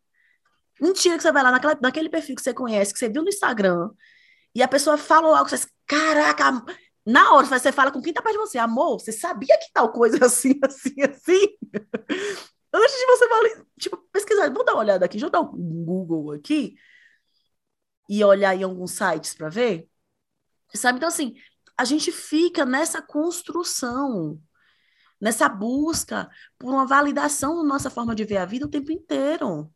[0.81, 3.29] Mentira que você vai lá naquela, naquele perfil que você conhece, que você viu no
[3.29, 3.91] Instagram,
[4.55, 6.63] e a pessoa falou algo, você diz, caraca,
[7.05, 9.91] na hora você fala com quem tá perto de você, amor, você sabia que tal
[9.91, 11.59] coisa assim, assim, assim?
[12.73, 16.33] Antes de você tipo, pesquisar, vou dar uma olhada aqui, deixa eu dar um Google
[16.33, 16.77] aqui
[18.09, 19.89] e olhar em alguns sites para ver.
[20.75, 20.99] Sabe?
[20.99, 21.35] Então, assim,
[21.77, 24.41] a gente fica nessa construção,
[25.21, 26.29] nessa busca
[26.59, 29.73] por uma validação da nossa forma de ver a vida o tempo inteiro.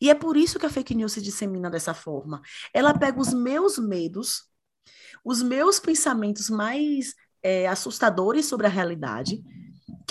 [0.00, 2.40] E é por isso que a fake news se dissemina dessa forma.
[2.72, 4.48] Ela pega os meus medos,
[5.24, 9.42] os meus pensamentos mais é, assustadores sobre a realidade,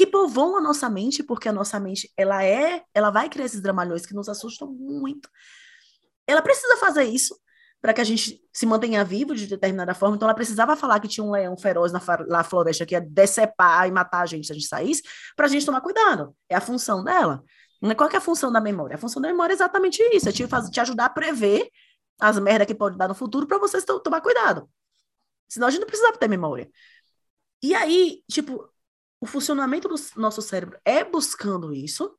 [0.01, 3.61] que povoam a nossa mente, porque a nossa mente, ela é, ela vai criar esses
[3.61, 5.29] dramalhões que nos assustam muito.
[6.25, 7.39] Ela precisa fazer isso
[7.79, 10.15] para que a gente se mantenha vivo de determinada forma.
[10.15, 13.87] Então, ela precisava falar que tinha um leão feroz na, na floresta que ia decepar
[13.87, 15.03] e matar a gente se a gente saísse,
[15.35, 16.35] para a gente tomar cuidado.
[16.49, 17.43] É a função dela.
[17.95, 18.95] Qual é a função da memória?
[18.95, 21.69] A função da memória é exatamente isso, é te, fazer, te ajudar a prever
[22.19, 24.67] as merdas que pode dar no futuro para vocês tomar cuidado.
[25.47, 26.67] Senão a gente não precisava ter memória.
[27.61, 28.70] E aí, tipo,
[29.21, 32.17] o funcionamento do nosso cérebro é buscando isso,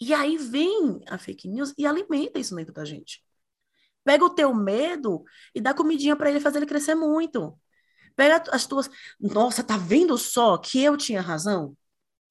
[0.00, 3.22] e aí vem a fake news e alimenta isso dentro da gente.
[4.04, 5.24] Pega o teu medo
[5.54, 7.58] e dá comidinha para ele fazer ele crescer muito.
[8.14, 8.88] Pega as tuas.
[9.18, 11.76] Nossa, tá vendo só que eu tinha razão?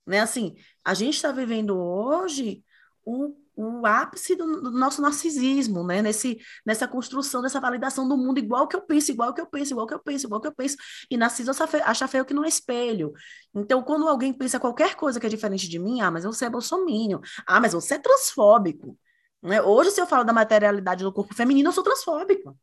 [0.05, 0.19] Né?
[0.21, 2.63] Assim, a gente está vivendo hoje
[3.03, 6.01] o o ápice do, do, nosso narcisismo, né?
[6.01, 9.73] Nesse, nessa construção, dessa validação do mundo, igual que eu penso, igual que eu penso,
[9.73, 10.75] igual que eu penso, igual que eu penso.
[11.09, 11.51] E Narciso
[11.83, 13.13] acha feio que não é espelho.
[13.53, 16.49] Então, quando alguém pensa qualquer coisa que é diferente de mim, ah, mas você é
[16.49, 18.97] bolsominion, ah, mas você é transfóbico.
[19.41, 19.61] Né?
[19.61, 22.55] Hoje, se eu falo da materialidade do corpo feminino, eu sou transfóbica.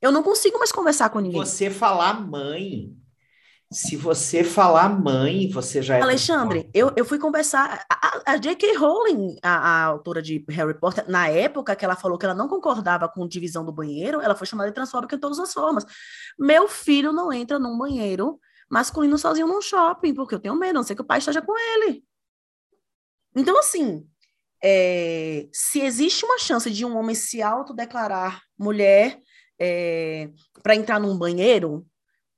[0.00, 1.40] Eu não consigo mais conversar com ninguém.
[1.40, 2.94] Você falar mãe
[3.72, 6.00] se você falar mãe, você já é.
[6.00, 7.84] Alexandre, eu, eu fui conversar.
[7.90, 8.76] A, a J.K.
[8.76, 12.48] Rowling, a, a, autora de Harry Potter, na época que ela falou que ela não
[12.48, 15.84] concordava com divisão do banheiro, ela foi chamada de transfóbica em todas as formas.
[16.38, 18.38] Meu filho não entra num banheiro
[18.70, 21.56] masculino sozinho num shopping, porque eu tenho medo, não sei que o pai esteja com
[21.56, 22.04] ele.
[23.34, 24.06] Então, assim,
[24.62, 29.18] é, se existe uma chance de um homem se autodeclarar mulher
[29.58, 30.30] é,
[30.62, 31.86] para entrar num banheiro,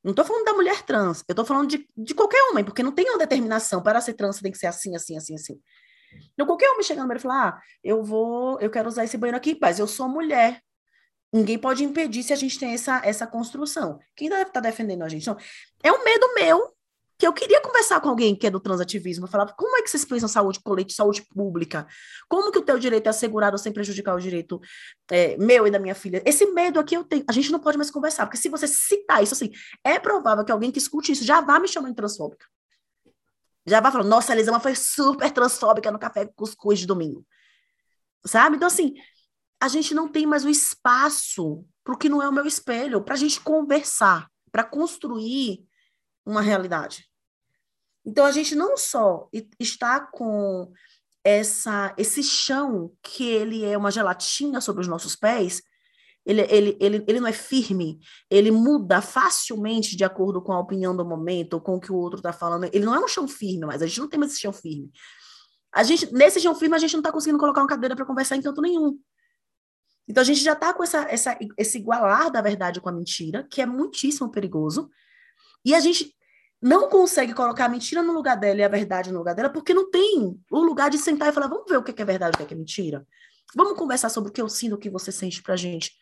[0.09, 2.93] não estou falando da mulher trans, eu estou falando de, de qualquer homem, porque não
[2.93, 5.61] tem uma determinação para ser trans, você tem que ser assim, assim, assim, assim.
[6.33, 9.59] Então, qualquer homem chegando e falar, ah, eu vou, eu quero usar esse banheiro aqui,
[9.61, 10.63] mas eu sou mulher.
[11.31, 13.99] Ninguém pode impedir se a gente tem essa, essa construção.
[14.17, 15.23] Quem deve estar tá defendendo a gente?
[15.23, 15.37] Então,
[15.83, 16.75] é um medo meu
[17.19, 20.05] que eu queria conversar com alguém que é do transativismo, falar como é que vocês
[20.05, 21.85] pensam saúde colete, saúde pública?
[22.29, 24.61] Como que o teu direito é assegurado sem prejudicar o direito
[25.11, 26.23] é, meu e da minha filha?
[26.25, 27.25] Esse medo aqui eu tenho.
[27.29, 29.51] A gente não pode mais conversar, porque se você citar isso assim,
[29.83, 32.47] é provável que alguém que escute isso já vá me chamando de transfóbica.
[33.67, 37.27] Já vai falar, nossa, a Elisama foi super transfóbica no café cuscuz de domingo.
[38.25, 38.57] Sabe?
[38.57, 38.95] Então, assim,
[39.61, 43.03] a gente não tem mais o espaço para o que não é o meu espelho,
[43.03, 45.68] para a gente conversar, para construir
[46.29, 47.09] uma realidade.
[48.05, 50.71] Então a gente não só está com
[51.25, 55.63] essa esse chão que ele é uma gelatina sobre os nossos pés,
[56.25, 57.99] ele, ele, ele, ele não é firme,
[58.31, 61.97] ele muda facilmente de acordo com a opinião do momento, ou com o que o
[61.97, 62.65] outro está falando.
[62.65, 64.91] Ele não é um chão firme, mas a gente não tem mais esse chão firme.
[65.73, 68.37] A gente, nesse chão firme, a gente não está conseguindo colocar uma cadeira para conversar
[68.37, 68.99] em canto nenhum.
[70.07, 73.47] Então a gente já está com essa, essa, esse igualar da verdade com a mentira,
[73.51, 74.91] que é muitíssimo perigoso.
[75.65, 76.15] E a gente
[76.61, 79.73] não consegue colocar a mentira no lugar dela e a verdade no lugar dela, porque
[79.73, 82.43] não tem o lugar de sentar e falar, vamos ver o que é verdade e
[82.43, 83.07] o que é mentira.
[83.55, 85.93] Vamos conversar sobre o que eu sinto, o que você sente pra gente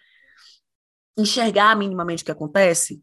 [1.17, 3.03] enxergar minimamente o que acontece.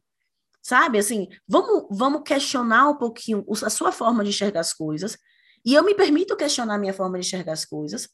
[0.62, 5.18] Sabe, assim, vamos, vamos questionar um pouquinho a sua forma de enxergar as coisas,
[5.66, 8.10] e eu me permito questionar a minha forma de enxergar as coisas,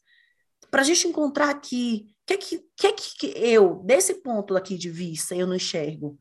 [0.70, 4.90] para a gente encontrar aqui o que, que, que, que eu, desse ponto aqui de
[4.90, 6.18] vista, eu não enxergo.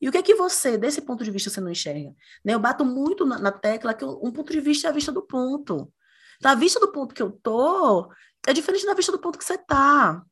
[0.00, 2.14] E o que é que você, desse ponto de vista, você não enxerga?
[2.44, 2.54] Né?
[2.54, 5.22] Eu bato muito na, na tecla que um ponto de vista é a vista do
[5.22, 5.92] ponto.
[6.38, 8.10] Então, a vista do ponto que eu tô
[8.46, 10.24] é diferente da vista do ponto que você tá.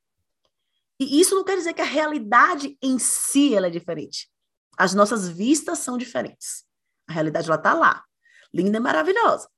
[0.98, 4.30] E isso não quer dizer que a realidade em si ela é diferente.
[4.76, 6.64] As nossas vistas são diferentes.
[7.06, 8.02] A realidade ela tá lá,
[8.52, 9.48] linda e maravilhosa.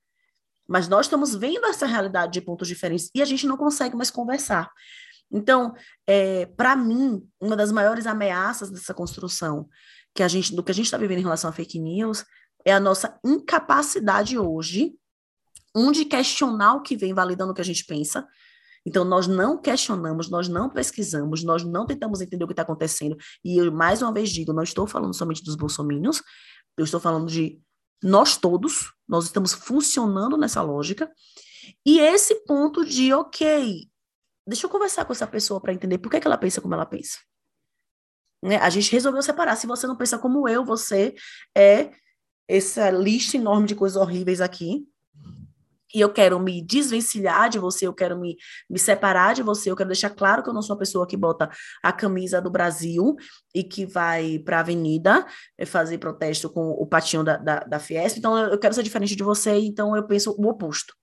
[0.66, 4.10] Mas nós estamos vendo essa realidade de pontos diferentes e a gente não consegue mais
[4.10, 4.70] conversar.
[5.30, 5.74] Então,
[6.06, 9.68] é, para mim, uma das maiores ameaças dessa construção
[10.14, 12.24] que a gente, do que a gente está vivendo em relação a fake news
[12.64, 14.94] é a nossa incapacidade hoje,
[15.74, 18.26] um de questionar o que vem validando o que a gente pensa.
[18.84, 23.16] Então, nós não questionamos, nós não pesquisamos, nós não tentamos entender o que está acontecendo.
[23.44, 26.22] E eu, mais uma vez, digo, não estou falando somente dos bolsominions,
[26.76, 27.60] eu estou falando de
[28.02, 31.10] nós todos, nós estamos funcionando nessa lógica.
[31.84, 33.86] E esse ponto de, ok,
[34.46, 36.86] deixa eu conversar com essa pessoa para entender por que, que ela pensa como ela
[36.86, 37.18] pensa.
[38.42, 38.56] Né?
[38.56, 39.56] A gente resolveu separar.
[39.56, 41.14] Se você não pensa como eu, você
[41.56, 41.90] é
[42.48, 44.86] essa lista enorme de coisas horríveis aqui.
[45.92, 48.36] E eu quero me desvencilhar de você, eu quero me,
[48.68, 51.16] me separar de você, eu quero deixar claro que eu não sou uma pessoa que
[51.16, 51.50] bota
[51.82, 53.16] a camisa do Brasil
[53.52, 55.26] e que vai para a avenida
[55.58, 58.18] eh, fazer protesto com o patinho da, da, da Fiesp.
[58.18, 60.94] Então, eu quero ser diferente de você, então eu penso o oposto.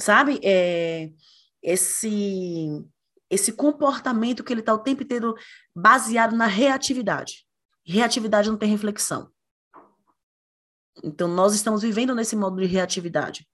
[0.00, 0.40] Sabe?
[0.42, 1.10] É,
[1.62, 2.68] esse,
[3.30, 5.34] esse comportamento que ele está o tempo inteiro
[5.74, 7.46] baseado na reatividade.
[7.84, 9.30] Reatividade não tem reflexão.
[11.02, 13.46] Então, nós estamos vivendo nesse modo de reatividade.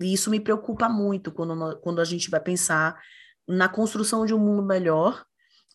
[0.00, 3.00] E isso me preocupa muito quando, quando a gente vai pensar
[3.46, 5.24] na construção de um mundo melhor,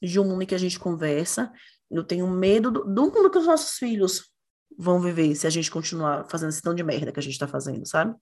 [0.02, 1.52] de um mundo em que a gente conversa.
[1.90, 4.30] Eu tenho medo do, do mundo que os nossos filhos
[4.78, 7.48] vão viver se a gente continuar fazendo esse tão de merda que a gente está
[7.48, 8.16] fazendo, sabe?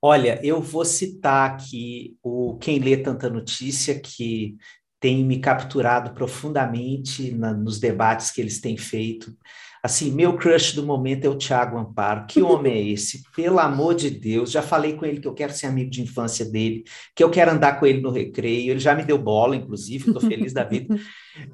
[0.00, 4.56] Olha, eu vou citar aqui o Quem Lê Tanta Notícia, que
[5.00, 9.34] tem me capturado profundamente na, nos debates que eles têm feito.
[9.82, 12.26] Assim, meu crush do momento é o Tiago Amparo.
[12.26, 13.22] Que homem é esse?
[13.34, 16.44] Pelo amor de Deus, já falei com ele que eu quero ser amigo de infância
[16.44, 16.82] dele,
[17.14, 18.72] que eu quero andar com ele no recreio.
[18.72, 20.94] Ele já me deu bola, inclusive, estou feliz da vida.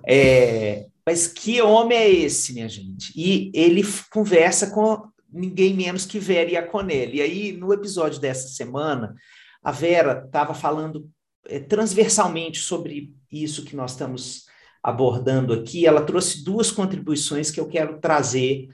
[0.06, 3.12] É, mas que homem é esse, minha gente?
[3.16, 7.18] E ele conversa com ninguém menos que Vera Iaconelli.
[7.18, 9.14] E aí, no episódio dessa semana,
[9.62, 11.08] a Vera estava falando
[11.46, 14.46] é, transversalmente sobre isso que nós estamos
[14.82, 15.86] abordando aqui.
[15.86, 18.68] Ela trouxe duas contribuições que eu quero trazer,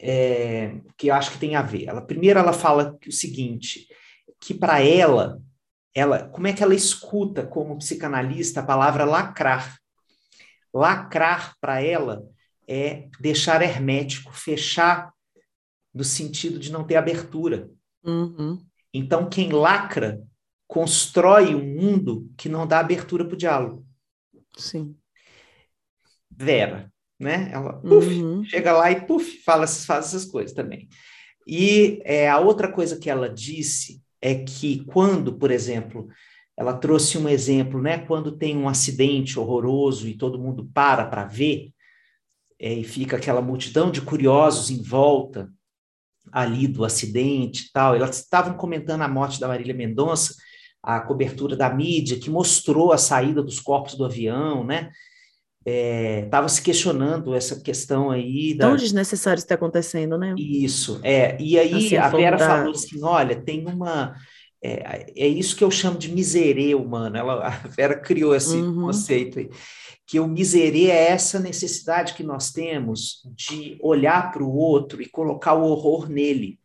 [0.00, 1.86] é, que eu acho que tem a ver.
[1.86, 3.86] Ela, primeiro, ela fala o seguinte,
[4.40, 5.40] que para ela,
[5.94, 9.78] ela, como é que ela escuta como psicanalista a palavra lacrar?
[10.72, 12.24] Lacrar para ela
[12.66, 15.13] é deixar hermético, fechar
[15.94, 17.70] no sentido de não ter abertura.
[18.04, 18.58] Uhum.
[18.92, 20.20] Então, quem lacra
[20.66, 23.86] constrói um mundo que não dá abertura para o diálogo.
[24.56, 24.96] Sim.
[26.30, 27.50] Vera, né?
[27.52, 28.44] Ela puff, uhum.
[28.44, 30.88] chega lá e puf, fala, faz essas coisas também.
[31.46, 36.08] E é, a outra coisa que ela disse é que quando, por exemplo,
[36.56, 37.98] ela trouxe um exemplo, né?
[37.98, 41.72] Quando tem um acidente horroroso e todo mundo para para ver,
[42.58, 45.52] é, e fica aquela multidão de curiosos em volta,
[46.32, 47.94] ali do acidente e tal.
[47.94, 50.34] Elas estavam comentando a morte da Marília Mendonça,
[50.82, 54.90] a cobertura da mídia que mostrou a saída dos corpos do avião, né?
[55.66, 58.54] Estava é, se questionando essa questão aí.
[58.54, 58.68] Da...
[58.68, 60.34] Tão desnecessário está acontecendo, né?
[60.36, 61.40] Isso, é.
[61.40, 62.46] E aí assim, a Vera da...
[62.46, 64.14] falou assim: olha, tem uma.
[64.62, 67.16] É, é isso que eu chamo de miserê humano.
[67.16, 68.82] Ela, a Vera criou esse uhum.
[68.82, 69.48] conceito aí
[70.06, 75.08] que o miserê é essa necessidade que nós temos de olhar para o outro e
[75.08, 76.58] colocar o horror nele.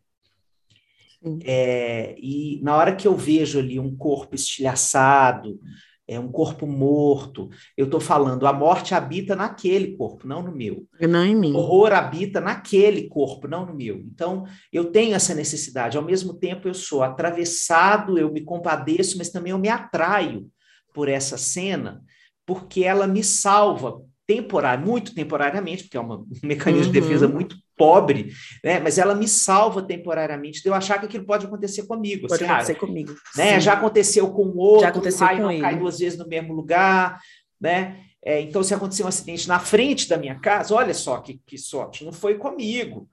[1.44, 5.60] É, e na hora que eu vejo ali um corpo estilhaçado,
[6.08, 10.88] é um corpo morto, eu estou falando, a morte habita naquele corpo, não no meu.
[11.00, 11.54] Não em mim.
[11.54, 13.98] O horror habita naquele corpo, não no meu.
[13.98, 15.98] Então, eu tenho essa necessidade.
[15.98, 20.50] Ao mesmo tempo, eu sou atravessado, eu me compadeço, mas também eu me atraio
[20.94, 22.04] por essa cena
[22.50, 26.92] porque ela me salva temporário, muito temporariamente, porque é uma, um mecanismo uhum.
[26.92, 28.32] de defesa muito pobre,
[28.64, 28.80] né?
[28.80, 32.28] Mas ela me salva temporariamente de eu achar que aquilo pode acontecer comigo.
[32.28, 33.14] Pode assim, acontecer ah, comigo.
[33.38, 33.60] Né?
[33.60, 35.62] Já aconteceu com o outro, Já aconteceu o raio não ele.
[35.62, 37.20] cai duas vezes no mesmo lugar,
[37.62, 38.00] né?
[38.26, 41.58] É, então, se acontecer um acidente na frente da minha casa, olha só que, que
[41.60, 43.08] sorte, não foi comigo.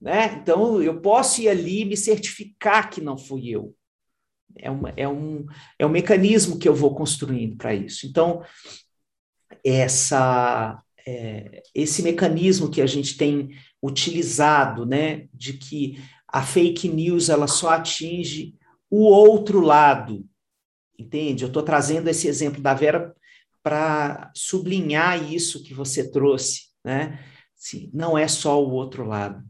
[0.00, 0.38] Né?
[0.40, 3.74] Então, eu posso ir ali e me certificar que não fui eu
[4.58, 5.46] é, uma, é, um,
[5.78, 8.06] é um mecanismo que eu vou construindo para isso.
[8.06, 8.42] Então,
[9.64, 13.50] essa, é, esse mecanismo que a gente tem
[13.82, 18.54] utilizado, né, de que a fake news ela só atinge
[18.90, 20.26] o outro lado,
[20.98, 21.44] entende?
[21.44, 23.14] Eu estou trazendo esse exemplo da Vera
[23.62, 27.18] para sublinhar isso que você trouxe, né?
[27.54, 29.44] Sim, não é só o outro lado.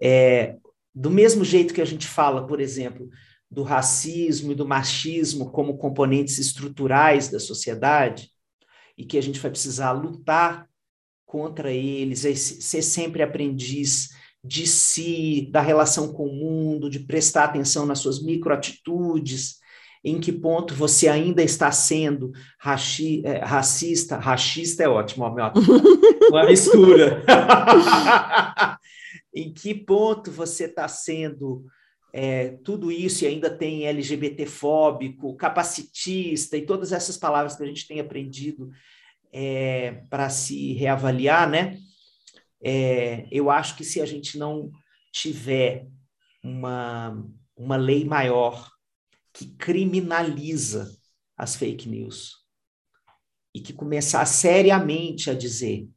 [0.00, 0.56] É,
[0.94, 3.08] do mesmo jeito que a gente fala, por exemplo,
[3.50, 8.30] do racismo e do machismo como componentes estruturais da sociedade,
[8.96, 10.68] e que a gente vai precisar lutar
[11.24, 14.10] contra eles, é ser sempre aprendiz
[14.42, 19.58] de si, da relação com o mundo, de prestar atenção nas suas microatitudes,
[20.04, 22.32] em que ponto você ainda está sendo
[23.24, 25.44] é, racista, racista é ótimo, ó, meu,
[26.30, 27.24] uma mistura.
[29.34, 31.64] em que ponto você está sendo
[32.12, 37.86] é, tudo isso e ainda tem LGBTfóbico, capacitista e todas essas palavras que a gente
[37.86, 38.70] tem aprendido
[39.32, 41.78] é, para se reavaliar, né?
[42.62, 44.70] É, eu acho que se a gente não
[45.12, 45.86] tiver
[46.42, 47.24] uma,
[47.56, 48.70] uma lei maior
[49.32, 50.90] que criminaliza
[51.36, 52.44] as fake news
[53.54, 55.88] e que começar seriamente a dizer,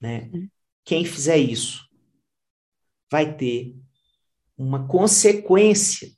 [0.00, 0.30] né?
[0.32, 0.48] Uhum.
[0.84, 1.88] Quem fizer isso
[3.10, 3.76] vai ter
[4.62, 6.12] uma consequência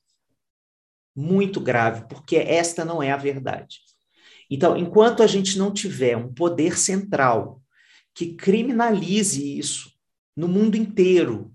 [1.14, 3.78] muito grave, porque esta não é a verdade.
[4.50, 7.62] Então, enquanto a gente não tiver um poder central
[8.12, 9.92] que criminalize isso
[10.36, 11.52] no mundo inteiro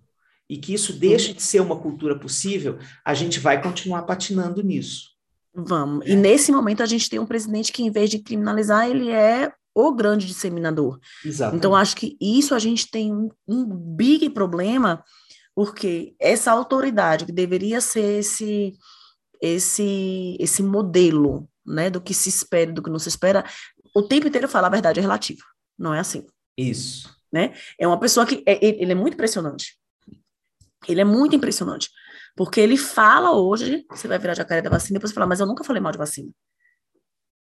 [0.49, 5.09] e que isso deixe de ser uma cultura possível, a gente vai continuar patinando nisso.
[5.53, 6.05] Vamos.
[6.05, 6.11] É.
[6.11, 9.51] E nesse momento a gente tem um presidente que, em vez de criminalizar, ele é
[9.75, 10.99] o grande disseminador.
[11.25, 11.57] Exatamente.
[11.57, 15.03] Então, acho que isso a gente tem um, um big problema,
[15.57, 18.77] porque essa autoridade que deveria ser esse,
[19.41, 23.43] esse, esse modelo né, do que se espera, do que não se espera,
[23.95, 25.41] o tempo inteiro fala a verdade é relativa.
[25.75, 26.27] Não é assim.
[26.55, 27.11] Isso.
[27.33, 27.55] Né?
[27.79, 29.79] É uma pessoa que é, ele é muito impressionante.
[30.87, 31.89] Ele é muito impressionante.
[32.35, 35.63] Porque ele fala hoje, você vai virar jacaré da vacina, depois fala, mas eu nunca
[35.63, 36.29] falei mal de vacina.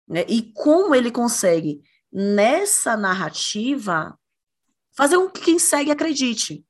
[0.08, 0.24] Né?
[0.26, 4.18] E como ele consegue, nessa narrativa,
[4.96, 6.65] fazer com que quem segue acredite.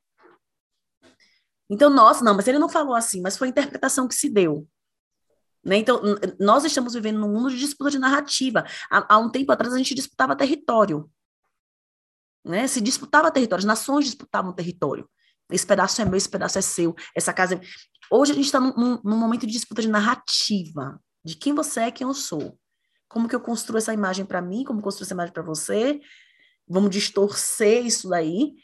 [1.68, 4.66] Então, nossa, não, mas ele não falou assim, mas foi a interpretação que se deu.
[5.64, 5.78] Né?
[5.78, 6.00] Então,
[6.38, 8.64] nós estamos vivendo num mundo de disputa de narrativa.
[8.90, 11.10] Há, há um tempo atrás, a gente disputava território.
[12.44, 12.68] Né?
[12.68, 15.08] Se disputava território, as nações disputavam território.
[15.50, 17.60] Esse pedaço é meu, esse pedaço é seu, essa casa é...
[18.10, 21.90] Hoje a gente está num, num, momento de disputa de narrativa, de quem você é,
[21.90, 22.56] quem eu sou.
[23.08, 26.00] Como que eu construo essa imagem para mim, como construo essa imagem para você.
[26.68, 28.54] Vamos distorcer isso daí.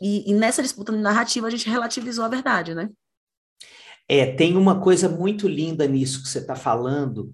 [0.00, 2.88] E, e, nessa disputa narrativa a gente relativizou a verdade, né?
[4.08, 7.32] É, tem uma coisa muito linda nisso que você está falando,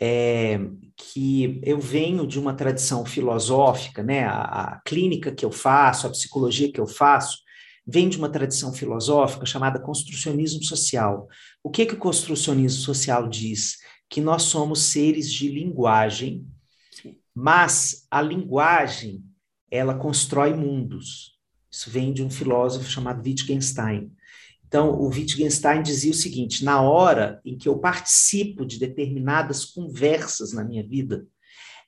[0.00, 0.58] é,
[0.96, 4.24] que eu venho de uma tradição filosófica, né?
[4.24, 7.38] A, a, clínica que eu faço, a psicologia que eu faço,
[7.86, 11.28] vem de uma tradição filosófica chamada construcionismo social.
[11.62, 13.78] O que, que o construcionismo social diz?
[14.08, 16.46] Que nós somos seres de linguagem,
[17.34, 19.24] mas a linguagem
[19.70, 21.37] ela constrói mundos.
[21.70, 24.10] Isso vem de um filósofo chamado Wittgenstein.
[24.66, 30.52] Então, o Wittgenstein dizia o seguinte: na hora em que eu participo de determinadas conversas
[30.52, 31.26] na minha vida,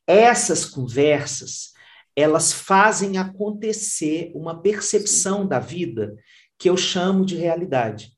[0.07, 1.73] essas conversas
[2.17, 6.15] elas fazem acontecer uma percepção da vida
[6.59, 8.13] que eu chamo de realidade.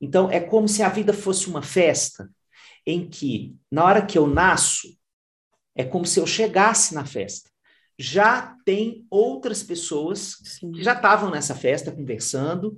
[0.00, 2.30] Então, é como se a vida fosse uma festa
[2.86, 4.88] em que, na hora que eu nasço,
[5.74, 7.50] é como se eu chegasse na festa.
[8.02, 10.72] Já tem outras pessoas Sim.
[10.72, 12.76] que já estavam nessa festa conversando,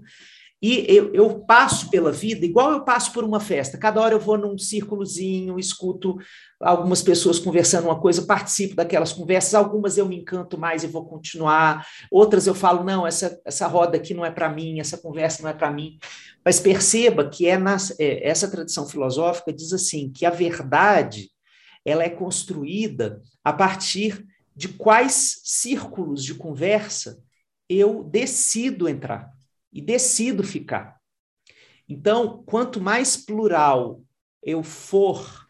[0.62, 3.76] e eu, eu, passo pela vida igual eu passo por uma festa.
[3.76, 6.16] Cada hora eu vou num círculozinho, escuto
[6.58, 9.54] algumas pessoas conversando uma coisa, participo daquelas conversas.
[9.54, 11.86] Algumas eu me encanto mais e vou continuar.
[12.10, 15.50] Outras eu falo, não, essa, essa roda aqui não é para mim, essa conversa não
[15.50, 15.98] é para mim.
[16.44, 21.30] Mas perceba que é, nas, é essa tradição filosófica diz assim, que a verdade
[21.84, 27.22] ela é construída a partir de quais círculos de conversa
[27.68, 29.32] eu decido entrar
[29.72, 31.00] e decido ficar.
[31.88, 34.02] Então, quanto mais plural
[34.42, 35.48] eu for,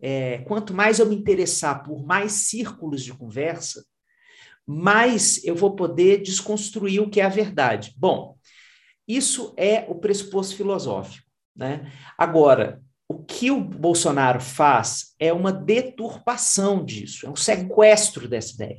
[0.00, 3.84] é, quanto mais eu me interessar por mais círculos de conversa,
[4.66, 7.94] mais eu vou poder desconstruir o que é a verdade.
[7.96, 8.36] Bom,
[9.06, 11.26] isso é o pressuposto filosófico.
[11.54, 11.92] Né?
[12.16, 12.82] Agora,
[13.12, 18.78] o que o Bolsonaro faz é uma deturpação disso, é um sequestro dessa ideia.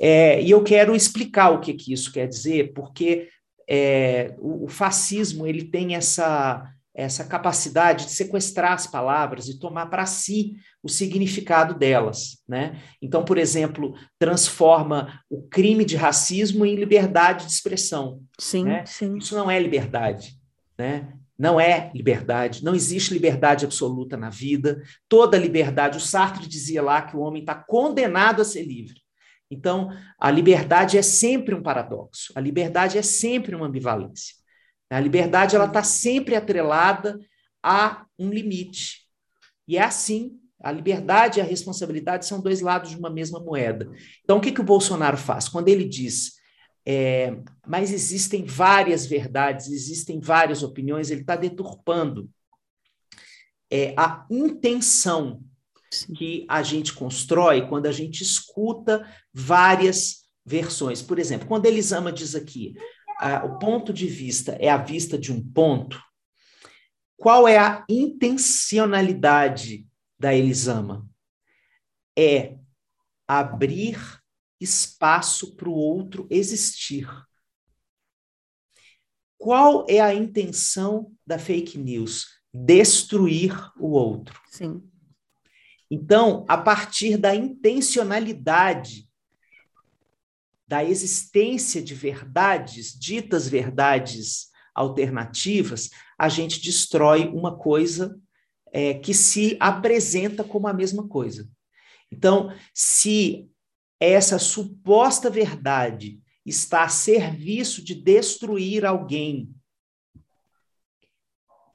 [0.00, 3.28] É, e eu quero explicar o que, que isso quer dizer, porque
[3.68, 9.86] é, o, o, fascismo ele tem essa, essa capacidade de sequestrar as palavras e tomar
[9.86, 12.82] para si o significado delas, né?
[13.00, 18.20] Então, por exemplo, transforma o crime de racismo em liberdade de expressão.
[18.38, 18.84] Sim, né?
[18.86, 19.16] sim.
[19.16, 20.38] Isso não é liberdade,
[20.76, 21.14] né?
[21.44, 24.82] Não é liberdade, não existe liberdade absoluta na vida.
[25.06, 29.02] Toda liberdade, o Sartre dizia lá que o homem está condenado a ser livre.
[29.50, 34.36] Então, a liberdade é sempre um paradoxo, a liberdade é sempre uma ambivalência.
[34.88, 37.20] A liberdade ela está sempre atrelada
[37.62, 39.00] a um limite.
[39.68, 43.92] E é assim, a liberdade e a responsabilidade são dois lados de uma mesma moeda.
[44.22, 45.46] Então, o que, que o Bolsonaro faz?
[45.46, 46.36] Quando ele diz,
[46.86, 52.30] é, mas existem várias verdades, existem várias opiniões, ele está deturpando
[53.70, 55.42] é, a intenção
[56.16, 61.00] que a gente constrói quando a gente escuta várias versões.
[61.00, 62.74] Por exemplo, quando Elisama diz aqui,
[63.18, 66.02] a, o ponto de vista é a vista de um ponto,
[67.16, 69.86] qual é a intencionalidade
[70.18, 71.08] da Elisama?
[72.16, 72.56] É
[73.26, 74.22] abrir
[74.64, 77.08] espaço para o outro existir.
[79.38, 82.26] Qual é a intenção da fake news?
[82.52, 84.40] Destruir o outro.
[84.50, 84.82] Sim.
[85.90, 89.08] Então, a partir da intencionalidade
[90.66, 98.18] da existência de verdades, ditas verdades alternativas, a gente destrói uma coisa
[98.72, 101.48] é, que se apresenta como a mesma coisa.
[102.10, 103.48] Então, se
[103.98, 109.54] essa suposta verdade está a serviço de destruir alguém,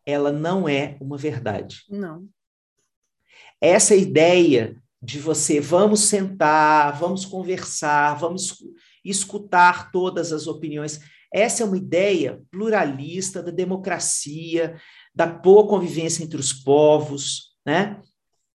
[0.06, 1.84] ela não é uma verdade.
[1.90, 2.28] Não.
[3.62, 8.58] Essa ideia de você vamos sentar, vamos conversar, vamos
[9.04, 11.00] escutar todas as opiniões.
[11.34, 14.80] Essa é uma ideia pluralista da democracia,
[15.14, 18.02] da boa convivência entre os povos, né?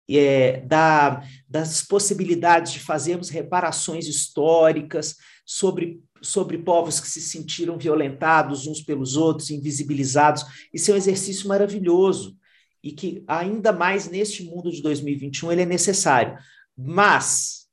[0.09, 8.67] É, da, das possibilidades de fazermos reparações históricas sobre, sobre povos que se sentiram violentados
[8.67, 10.43] uns pelos outros, invisibilizados.
[10.73, 12.37] Isso é um exercício maravilhoso
[12.83, 16.37] e que ainda mais neste mundo de 2021 ele é necessário.
[16.77, 17.67] Mas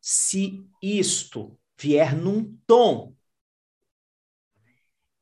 [0.00, 3.14] se isto vier num tom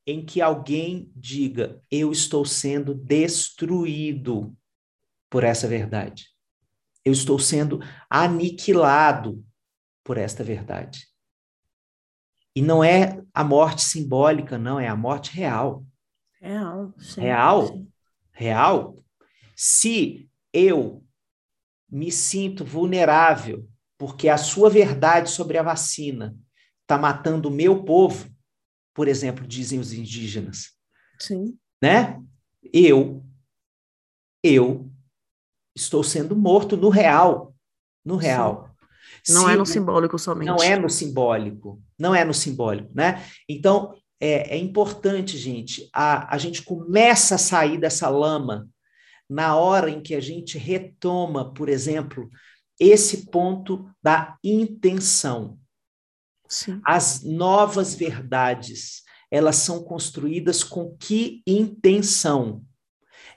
[0.07, 4.55] em que alguém diga: eu estou sendo destruído
[5.31, 6.34] por essa verdade.
[7.05, 9.45] Eu estou sendo aniquilado
[10.03, 11.07] por esta verdade.
[12.57, 15.85] E não é a morte simbólica, não, é a morte real.
[16.41, 17.93] Real, sim, real, sim.
[18.33, 19.05] real.
[19.57, 21.05] Se eu
[21.91, 26.37] me sinto vulnerável porque a sua verdade sobre a vacina
[26.83, 28.29] está matando o meu povo,
[28.93, 30.73] por exemplo, dizem os indígenas.
[31.19, 31.59] Sim.
[31.83, 32.23] Né?
[32.73, 33.25] Eu,
[34.43, 34.91] eu
[35.75, 37.55] estou sendo morto no real,
[38.05, 38.71] no real.
[39.29, 40.47] Não é no simbólico somente.
[40.47, 43.25] Não é no simbólico, não é no simbólico, né?
[43.49, 48.69] Então, é, é importante, gente, a, a gente começa a sair dessa lama
[49.29, 52.31] na hora em que a gente retoma, por exemplo,
[52.79, 55.59] esse ponto da intenção.
[56.49, 56.81] Sim.
[56.85, 62.63] As novas verdades, elas são construídas com que intenção?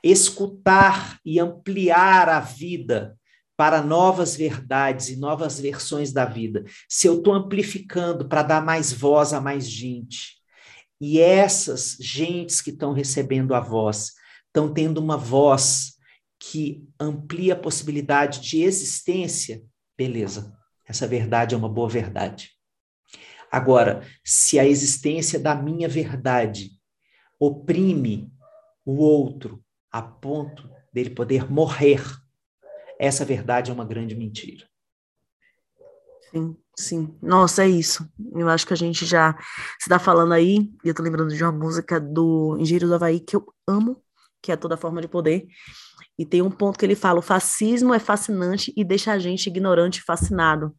[0.09, 3.17] Escutar e ampliar a vida
[3.57, 6.63] para novas verdades e novas versões da vida.
[6.87, 10.37] Se eu estou amplificando para dar mais voz a mais gente,
[11.01, 14.13] e essas gentes que estão recebendo a voz
[14.45, 15.97] estão tendo uma voz
[16.39, 19.61] que amplia a possibilidade de existência,
[19.97, 20.55] beleza,
[20.85, 22.51] essa verdade é uma boa verdade.
[23.51, 26.71] Agora, se a existência da minha verdade
[27.37, 28.31] oprime
[28.85, 32.01] o outro a ponto dele poder morrer,
[32.99, 34.67] essa verdade é uma grande mentira.
[36.31, 37.17] Sim, sim.
[37.21, 38.07] Nossa, é isso.
[38.33, 39.33] Eu acho que a gente já
[39.79, 43.19] se está falando aí, e eu tô lembrando de uma música do Engenheiro do Havaí
[43.19, 44.03] que eu amo,
[44.41, 45.47] que é Toda Forma de Poder.
[46.17, 49.47] E tem um ponto que ele fala: o fascismo é fascinante e deixa a gente
[49.47, 50.75] ignorante e fascinado.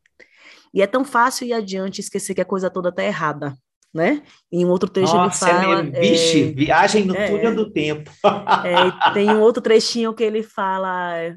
[0.72, 3.56] E é tão fácil ir adiante esquecer que a coisa toda está errada,
[3.92, 4.22] né?
[4.50, 5.80] Em um outro trecho Nossa, ele fala...
[5.80, 8.10] É Vixe, é, viagem no é, túnel do tempo.
[8.24, 11.34] é, tem um outro trechinho que ele fala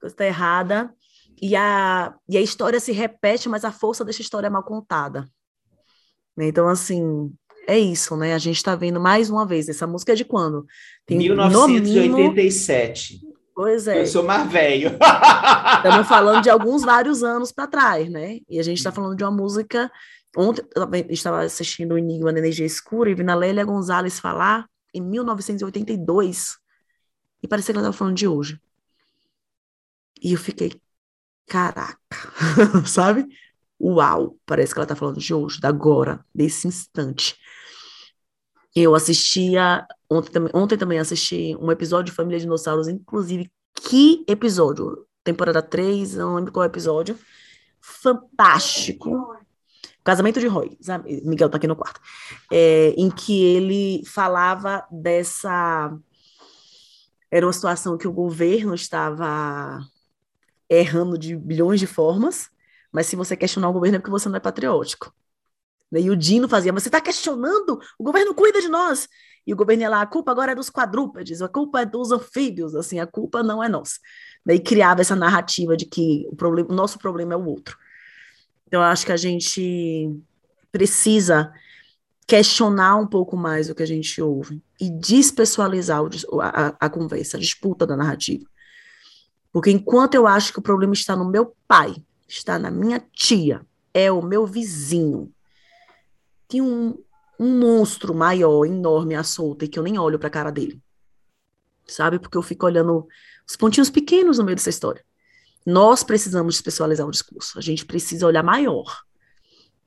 [0.00, 0.94] coisa está errada
[1.40, 5.24] e a, e a história se repete, mas a força dessa história é mal contada.
[6.36, 7.32] Então, assim,
[7.66, 8.34] é isso, né?
[8.34, 9.68] A gente está vendo mais uma vez.
[9.68, 10.66] Essa música é de quando?
[11.04, 13.12] Tem, 1987.
[13.14, 14.02] Mínimo, pois é.
[14.02, 14.92] Eu sou mais velho.
[15.76, 18.38] Estamos falando de alguns vários anos para trás, né?
[18.48, 19.90] E a gente está falando de uma música.
[20.36, 24.68] Ontem eu estava assistindo o Enigma da Energia Escura e vi a Lélia Gonzalez falar
[24.92, 26.58] em 1982
[27.42, 28.60] e parecia que ela estava falando de hoje.
[30.20, 30.80] E eu fiquei,
[31.46, 31.98] caraca,
[32.86, 33.26] sabe?
[33.80, 37.36] Uau, parece que ela está falando de hoje, da agora, desse instante.
[38.74, 45.06] Eu assistia, ontem, ontem também assisti um episódio de Família Dinossauros, inclusive, que episódio?
[45.22, 47.18] Temporada 3, não lembro qual episódio.
[47.80, 49.37] Fantástico.
[50.08, 50.74] Casamento de Roy?
[51.22, 52.00] Miguel tá aqui no quarto.
[52.50, 55.94] É, em que ele falava dessa.
[57.30, 59.86] Era uma situação que o governo estava
[60.66, 62.48] errando de bilhões de formas,
[62.90, 65.12] mas se você questionar o governo é porque você não é patriótico.
[65.92, 67.78] E o Dino fazia, mas você está questionando?
[67.98, 69.10] O governo cuida de nós.
[69.46, 72.12] E o governo ia lá, a culpa agora é dos quadrúpedes, a culpa é dos
[72.12, 73.98] anfíbios, assim, a culpa não é nossa.
[74.42, 77.76] Daí criava essa narrativa de que o, problema, o nosso problema é o outro.
[78.68, 80.14] Então, eu acho que a gente
[80.70, 81.50] precisa
[82.26, 87.38] questionar um pouco mais o que a gente ouve e despessoalizar o, a, a conversa,
[87.38, 88.44] a disputa da narrativa.
[89.50, 91.96] Porque enquanto eu acho que o problema está no meu pai,
[92.28, 95.32] está na minha tia, é o meu vizinho,
[96.46, 97.02] tem um,
[97.40, 100.78] um monstro maior, enorme, à solta, e que eu nem olho para a cara dele.
[101.86, 102.18] Sabe?
[102.18, 103.08] Porque eu fico olhando
[103.48, 105.02] os pontinhos pequenos no meio dessa história.
[105.64, 107.58] Nós precisamos especializar o discurso.
[107.58, 109.02] A gente precisa olhar maior.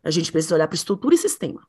[0.03, 1.65] A gente precisa olhar para estrutura e sistema.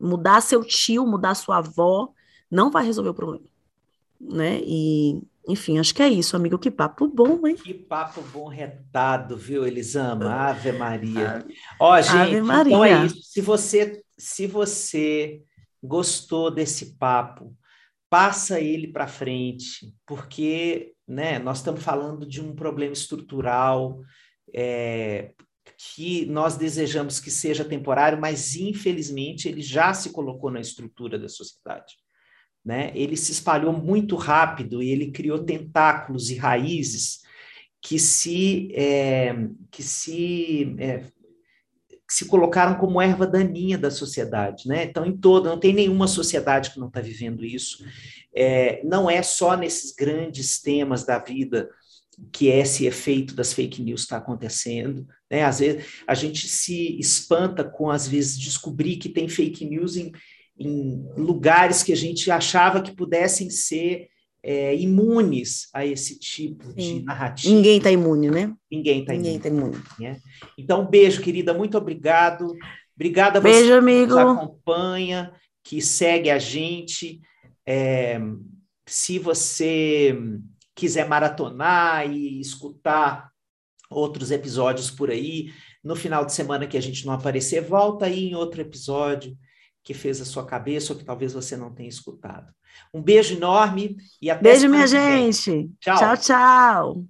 [0.00, 2.12] Mudar seu tio, mudar sua avó,
[2.50, 3.44] não vai resolver o problema.
[4.20, 4.60] Né?
[4.62, 6.58] E enfim, acho que é isso, amigo.
[6.58, 7.56] Que papo bom, hein?
[7.56, 10.30] Que papo bom retado, viu, Elisama?
[10.30, 11.42] Ave Maria.
[11.80, 12.70] Ó, gente, Maria.
[12.70, 13.22] então é isso.
[13.22, 15.42] Se você, se você
[15.82, 17.56] gostou desse papo,
[18.10, 24.00] passa ele para frente, porque né, nós estamos falando de um problema estrutural
[24.54, 25.32] é,
[25.94, 31.28] que nós desejamos que seja temporário, mas infelizmente ele já se colocou na estrutura da
[31.28, 31.94] sociedade
[32.68, 32.92] né?
[32.94, 37.20] Ele se espalhou muito rápido e ele criou tentáculos e raízes
[37.80, 39.34] que se é,
[39.70, 41.02] que se é,
[42.10, 44.84] se colocaram como erva daninha da sociedade, né?
[44.84, 47.82] Então, em toda, não tem nenhuma sociedade que não está vivendo isso.
[48.40, 51.68] É, não é só nesses grandes temas da vida
[52.32, 55.42] que esse efeito das fake news está acontecendo, né?
[55.42, 60.12] Às vezes a gente se espanta com às vezes descobrir que tem fake news em,
[60.56, 64.08] em lugares que a gente achava que pudessem ser
[64.42, 66.74] é, imunes a esse tipo Sim.
[66.74, 67.54] de narrativa.
[67.54, 68.54] Ninguém está imune, né?
[68.70, 69.38] Ninguém está imune.
[69.38, 69.76] Tá imune.
[69.98, 70.16] Né?
[70.56, 72.54] Então, beijo, querida, muito obrigado.
[72.94, 74.14] Obrigada a beijo, você amigo.
[74.14, 75.32] que nos acompanha,
[75.62, 77.20] que segue a gente.
[77.70, 78.18] É,
[78.86, 80.18] se você
[80.74, 83.30] quiser maratonar e escutar
[83.90, 85.52] outros episódios por aí,
[85.84, 89.36] no final de semana que a gente não aparecer, volta aí em outro episódio
[89.84, 92.50] que fez a sua cabeça ou que talvez você não tenha escutado.
[92.92, 95.70] Um beijo enorme e até Beijo, minha gente.
[95.78, 96.16] Tchau, tchau.
[96.16, 97.04] tchau.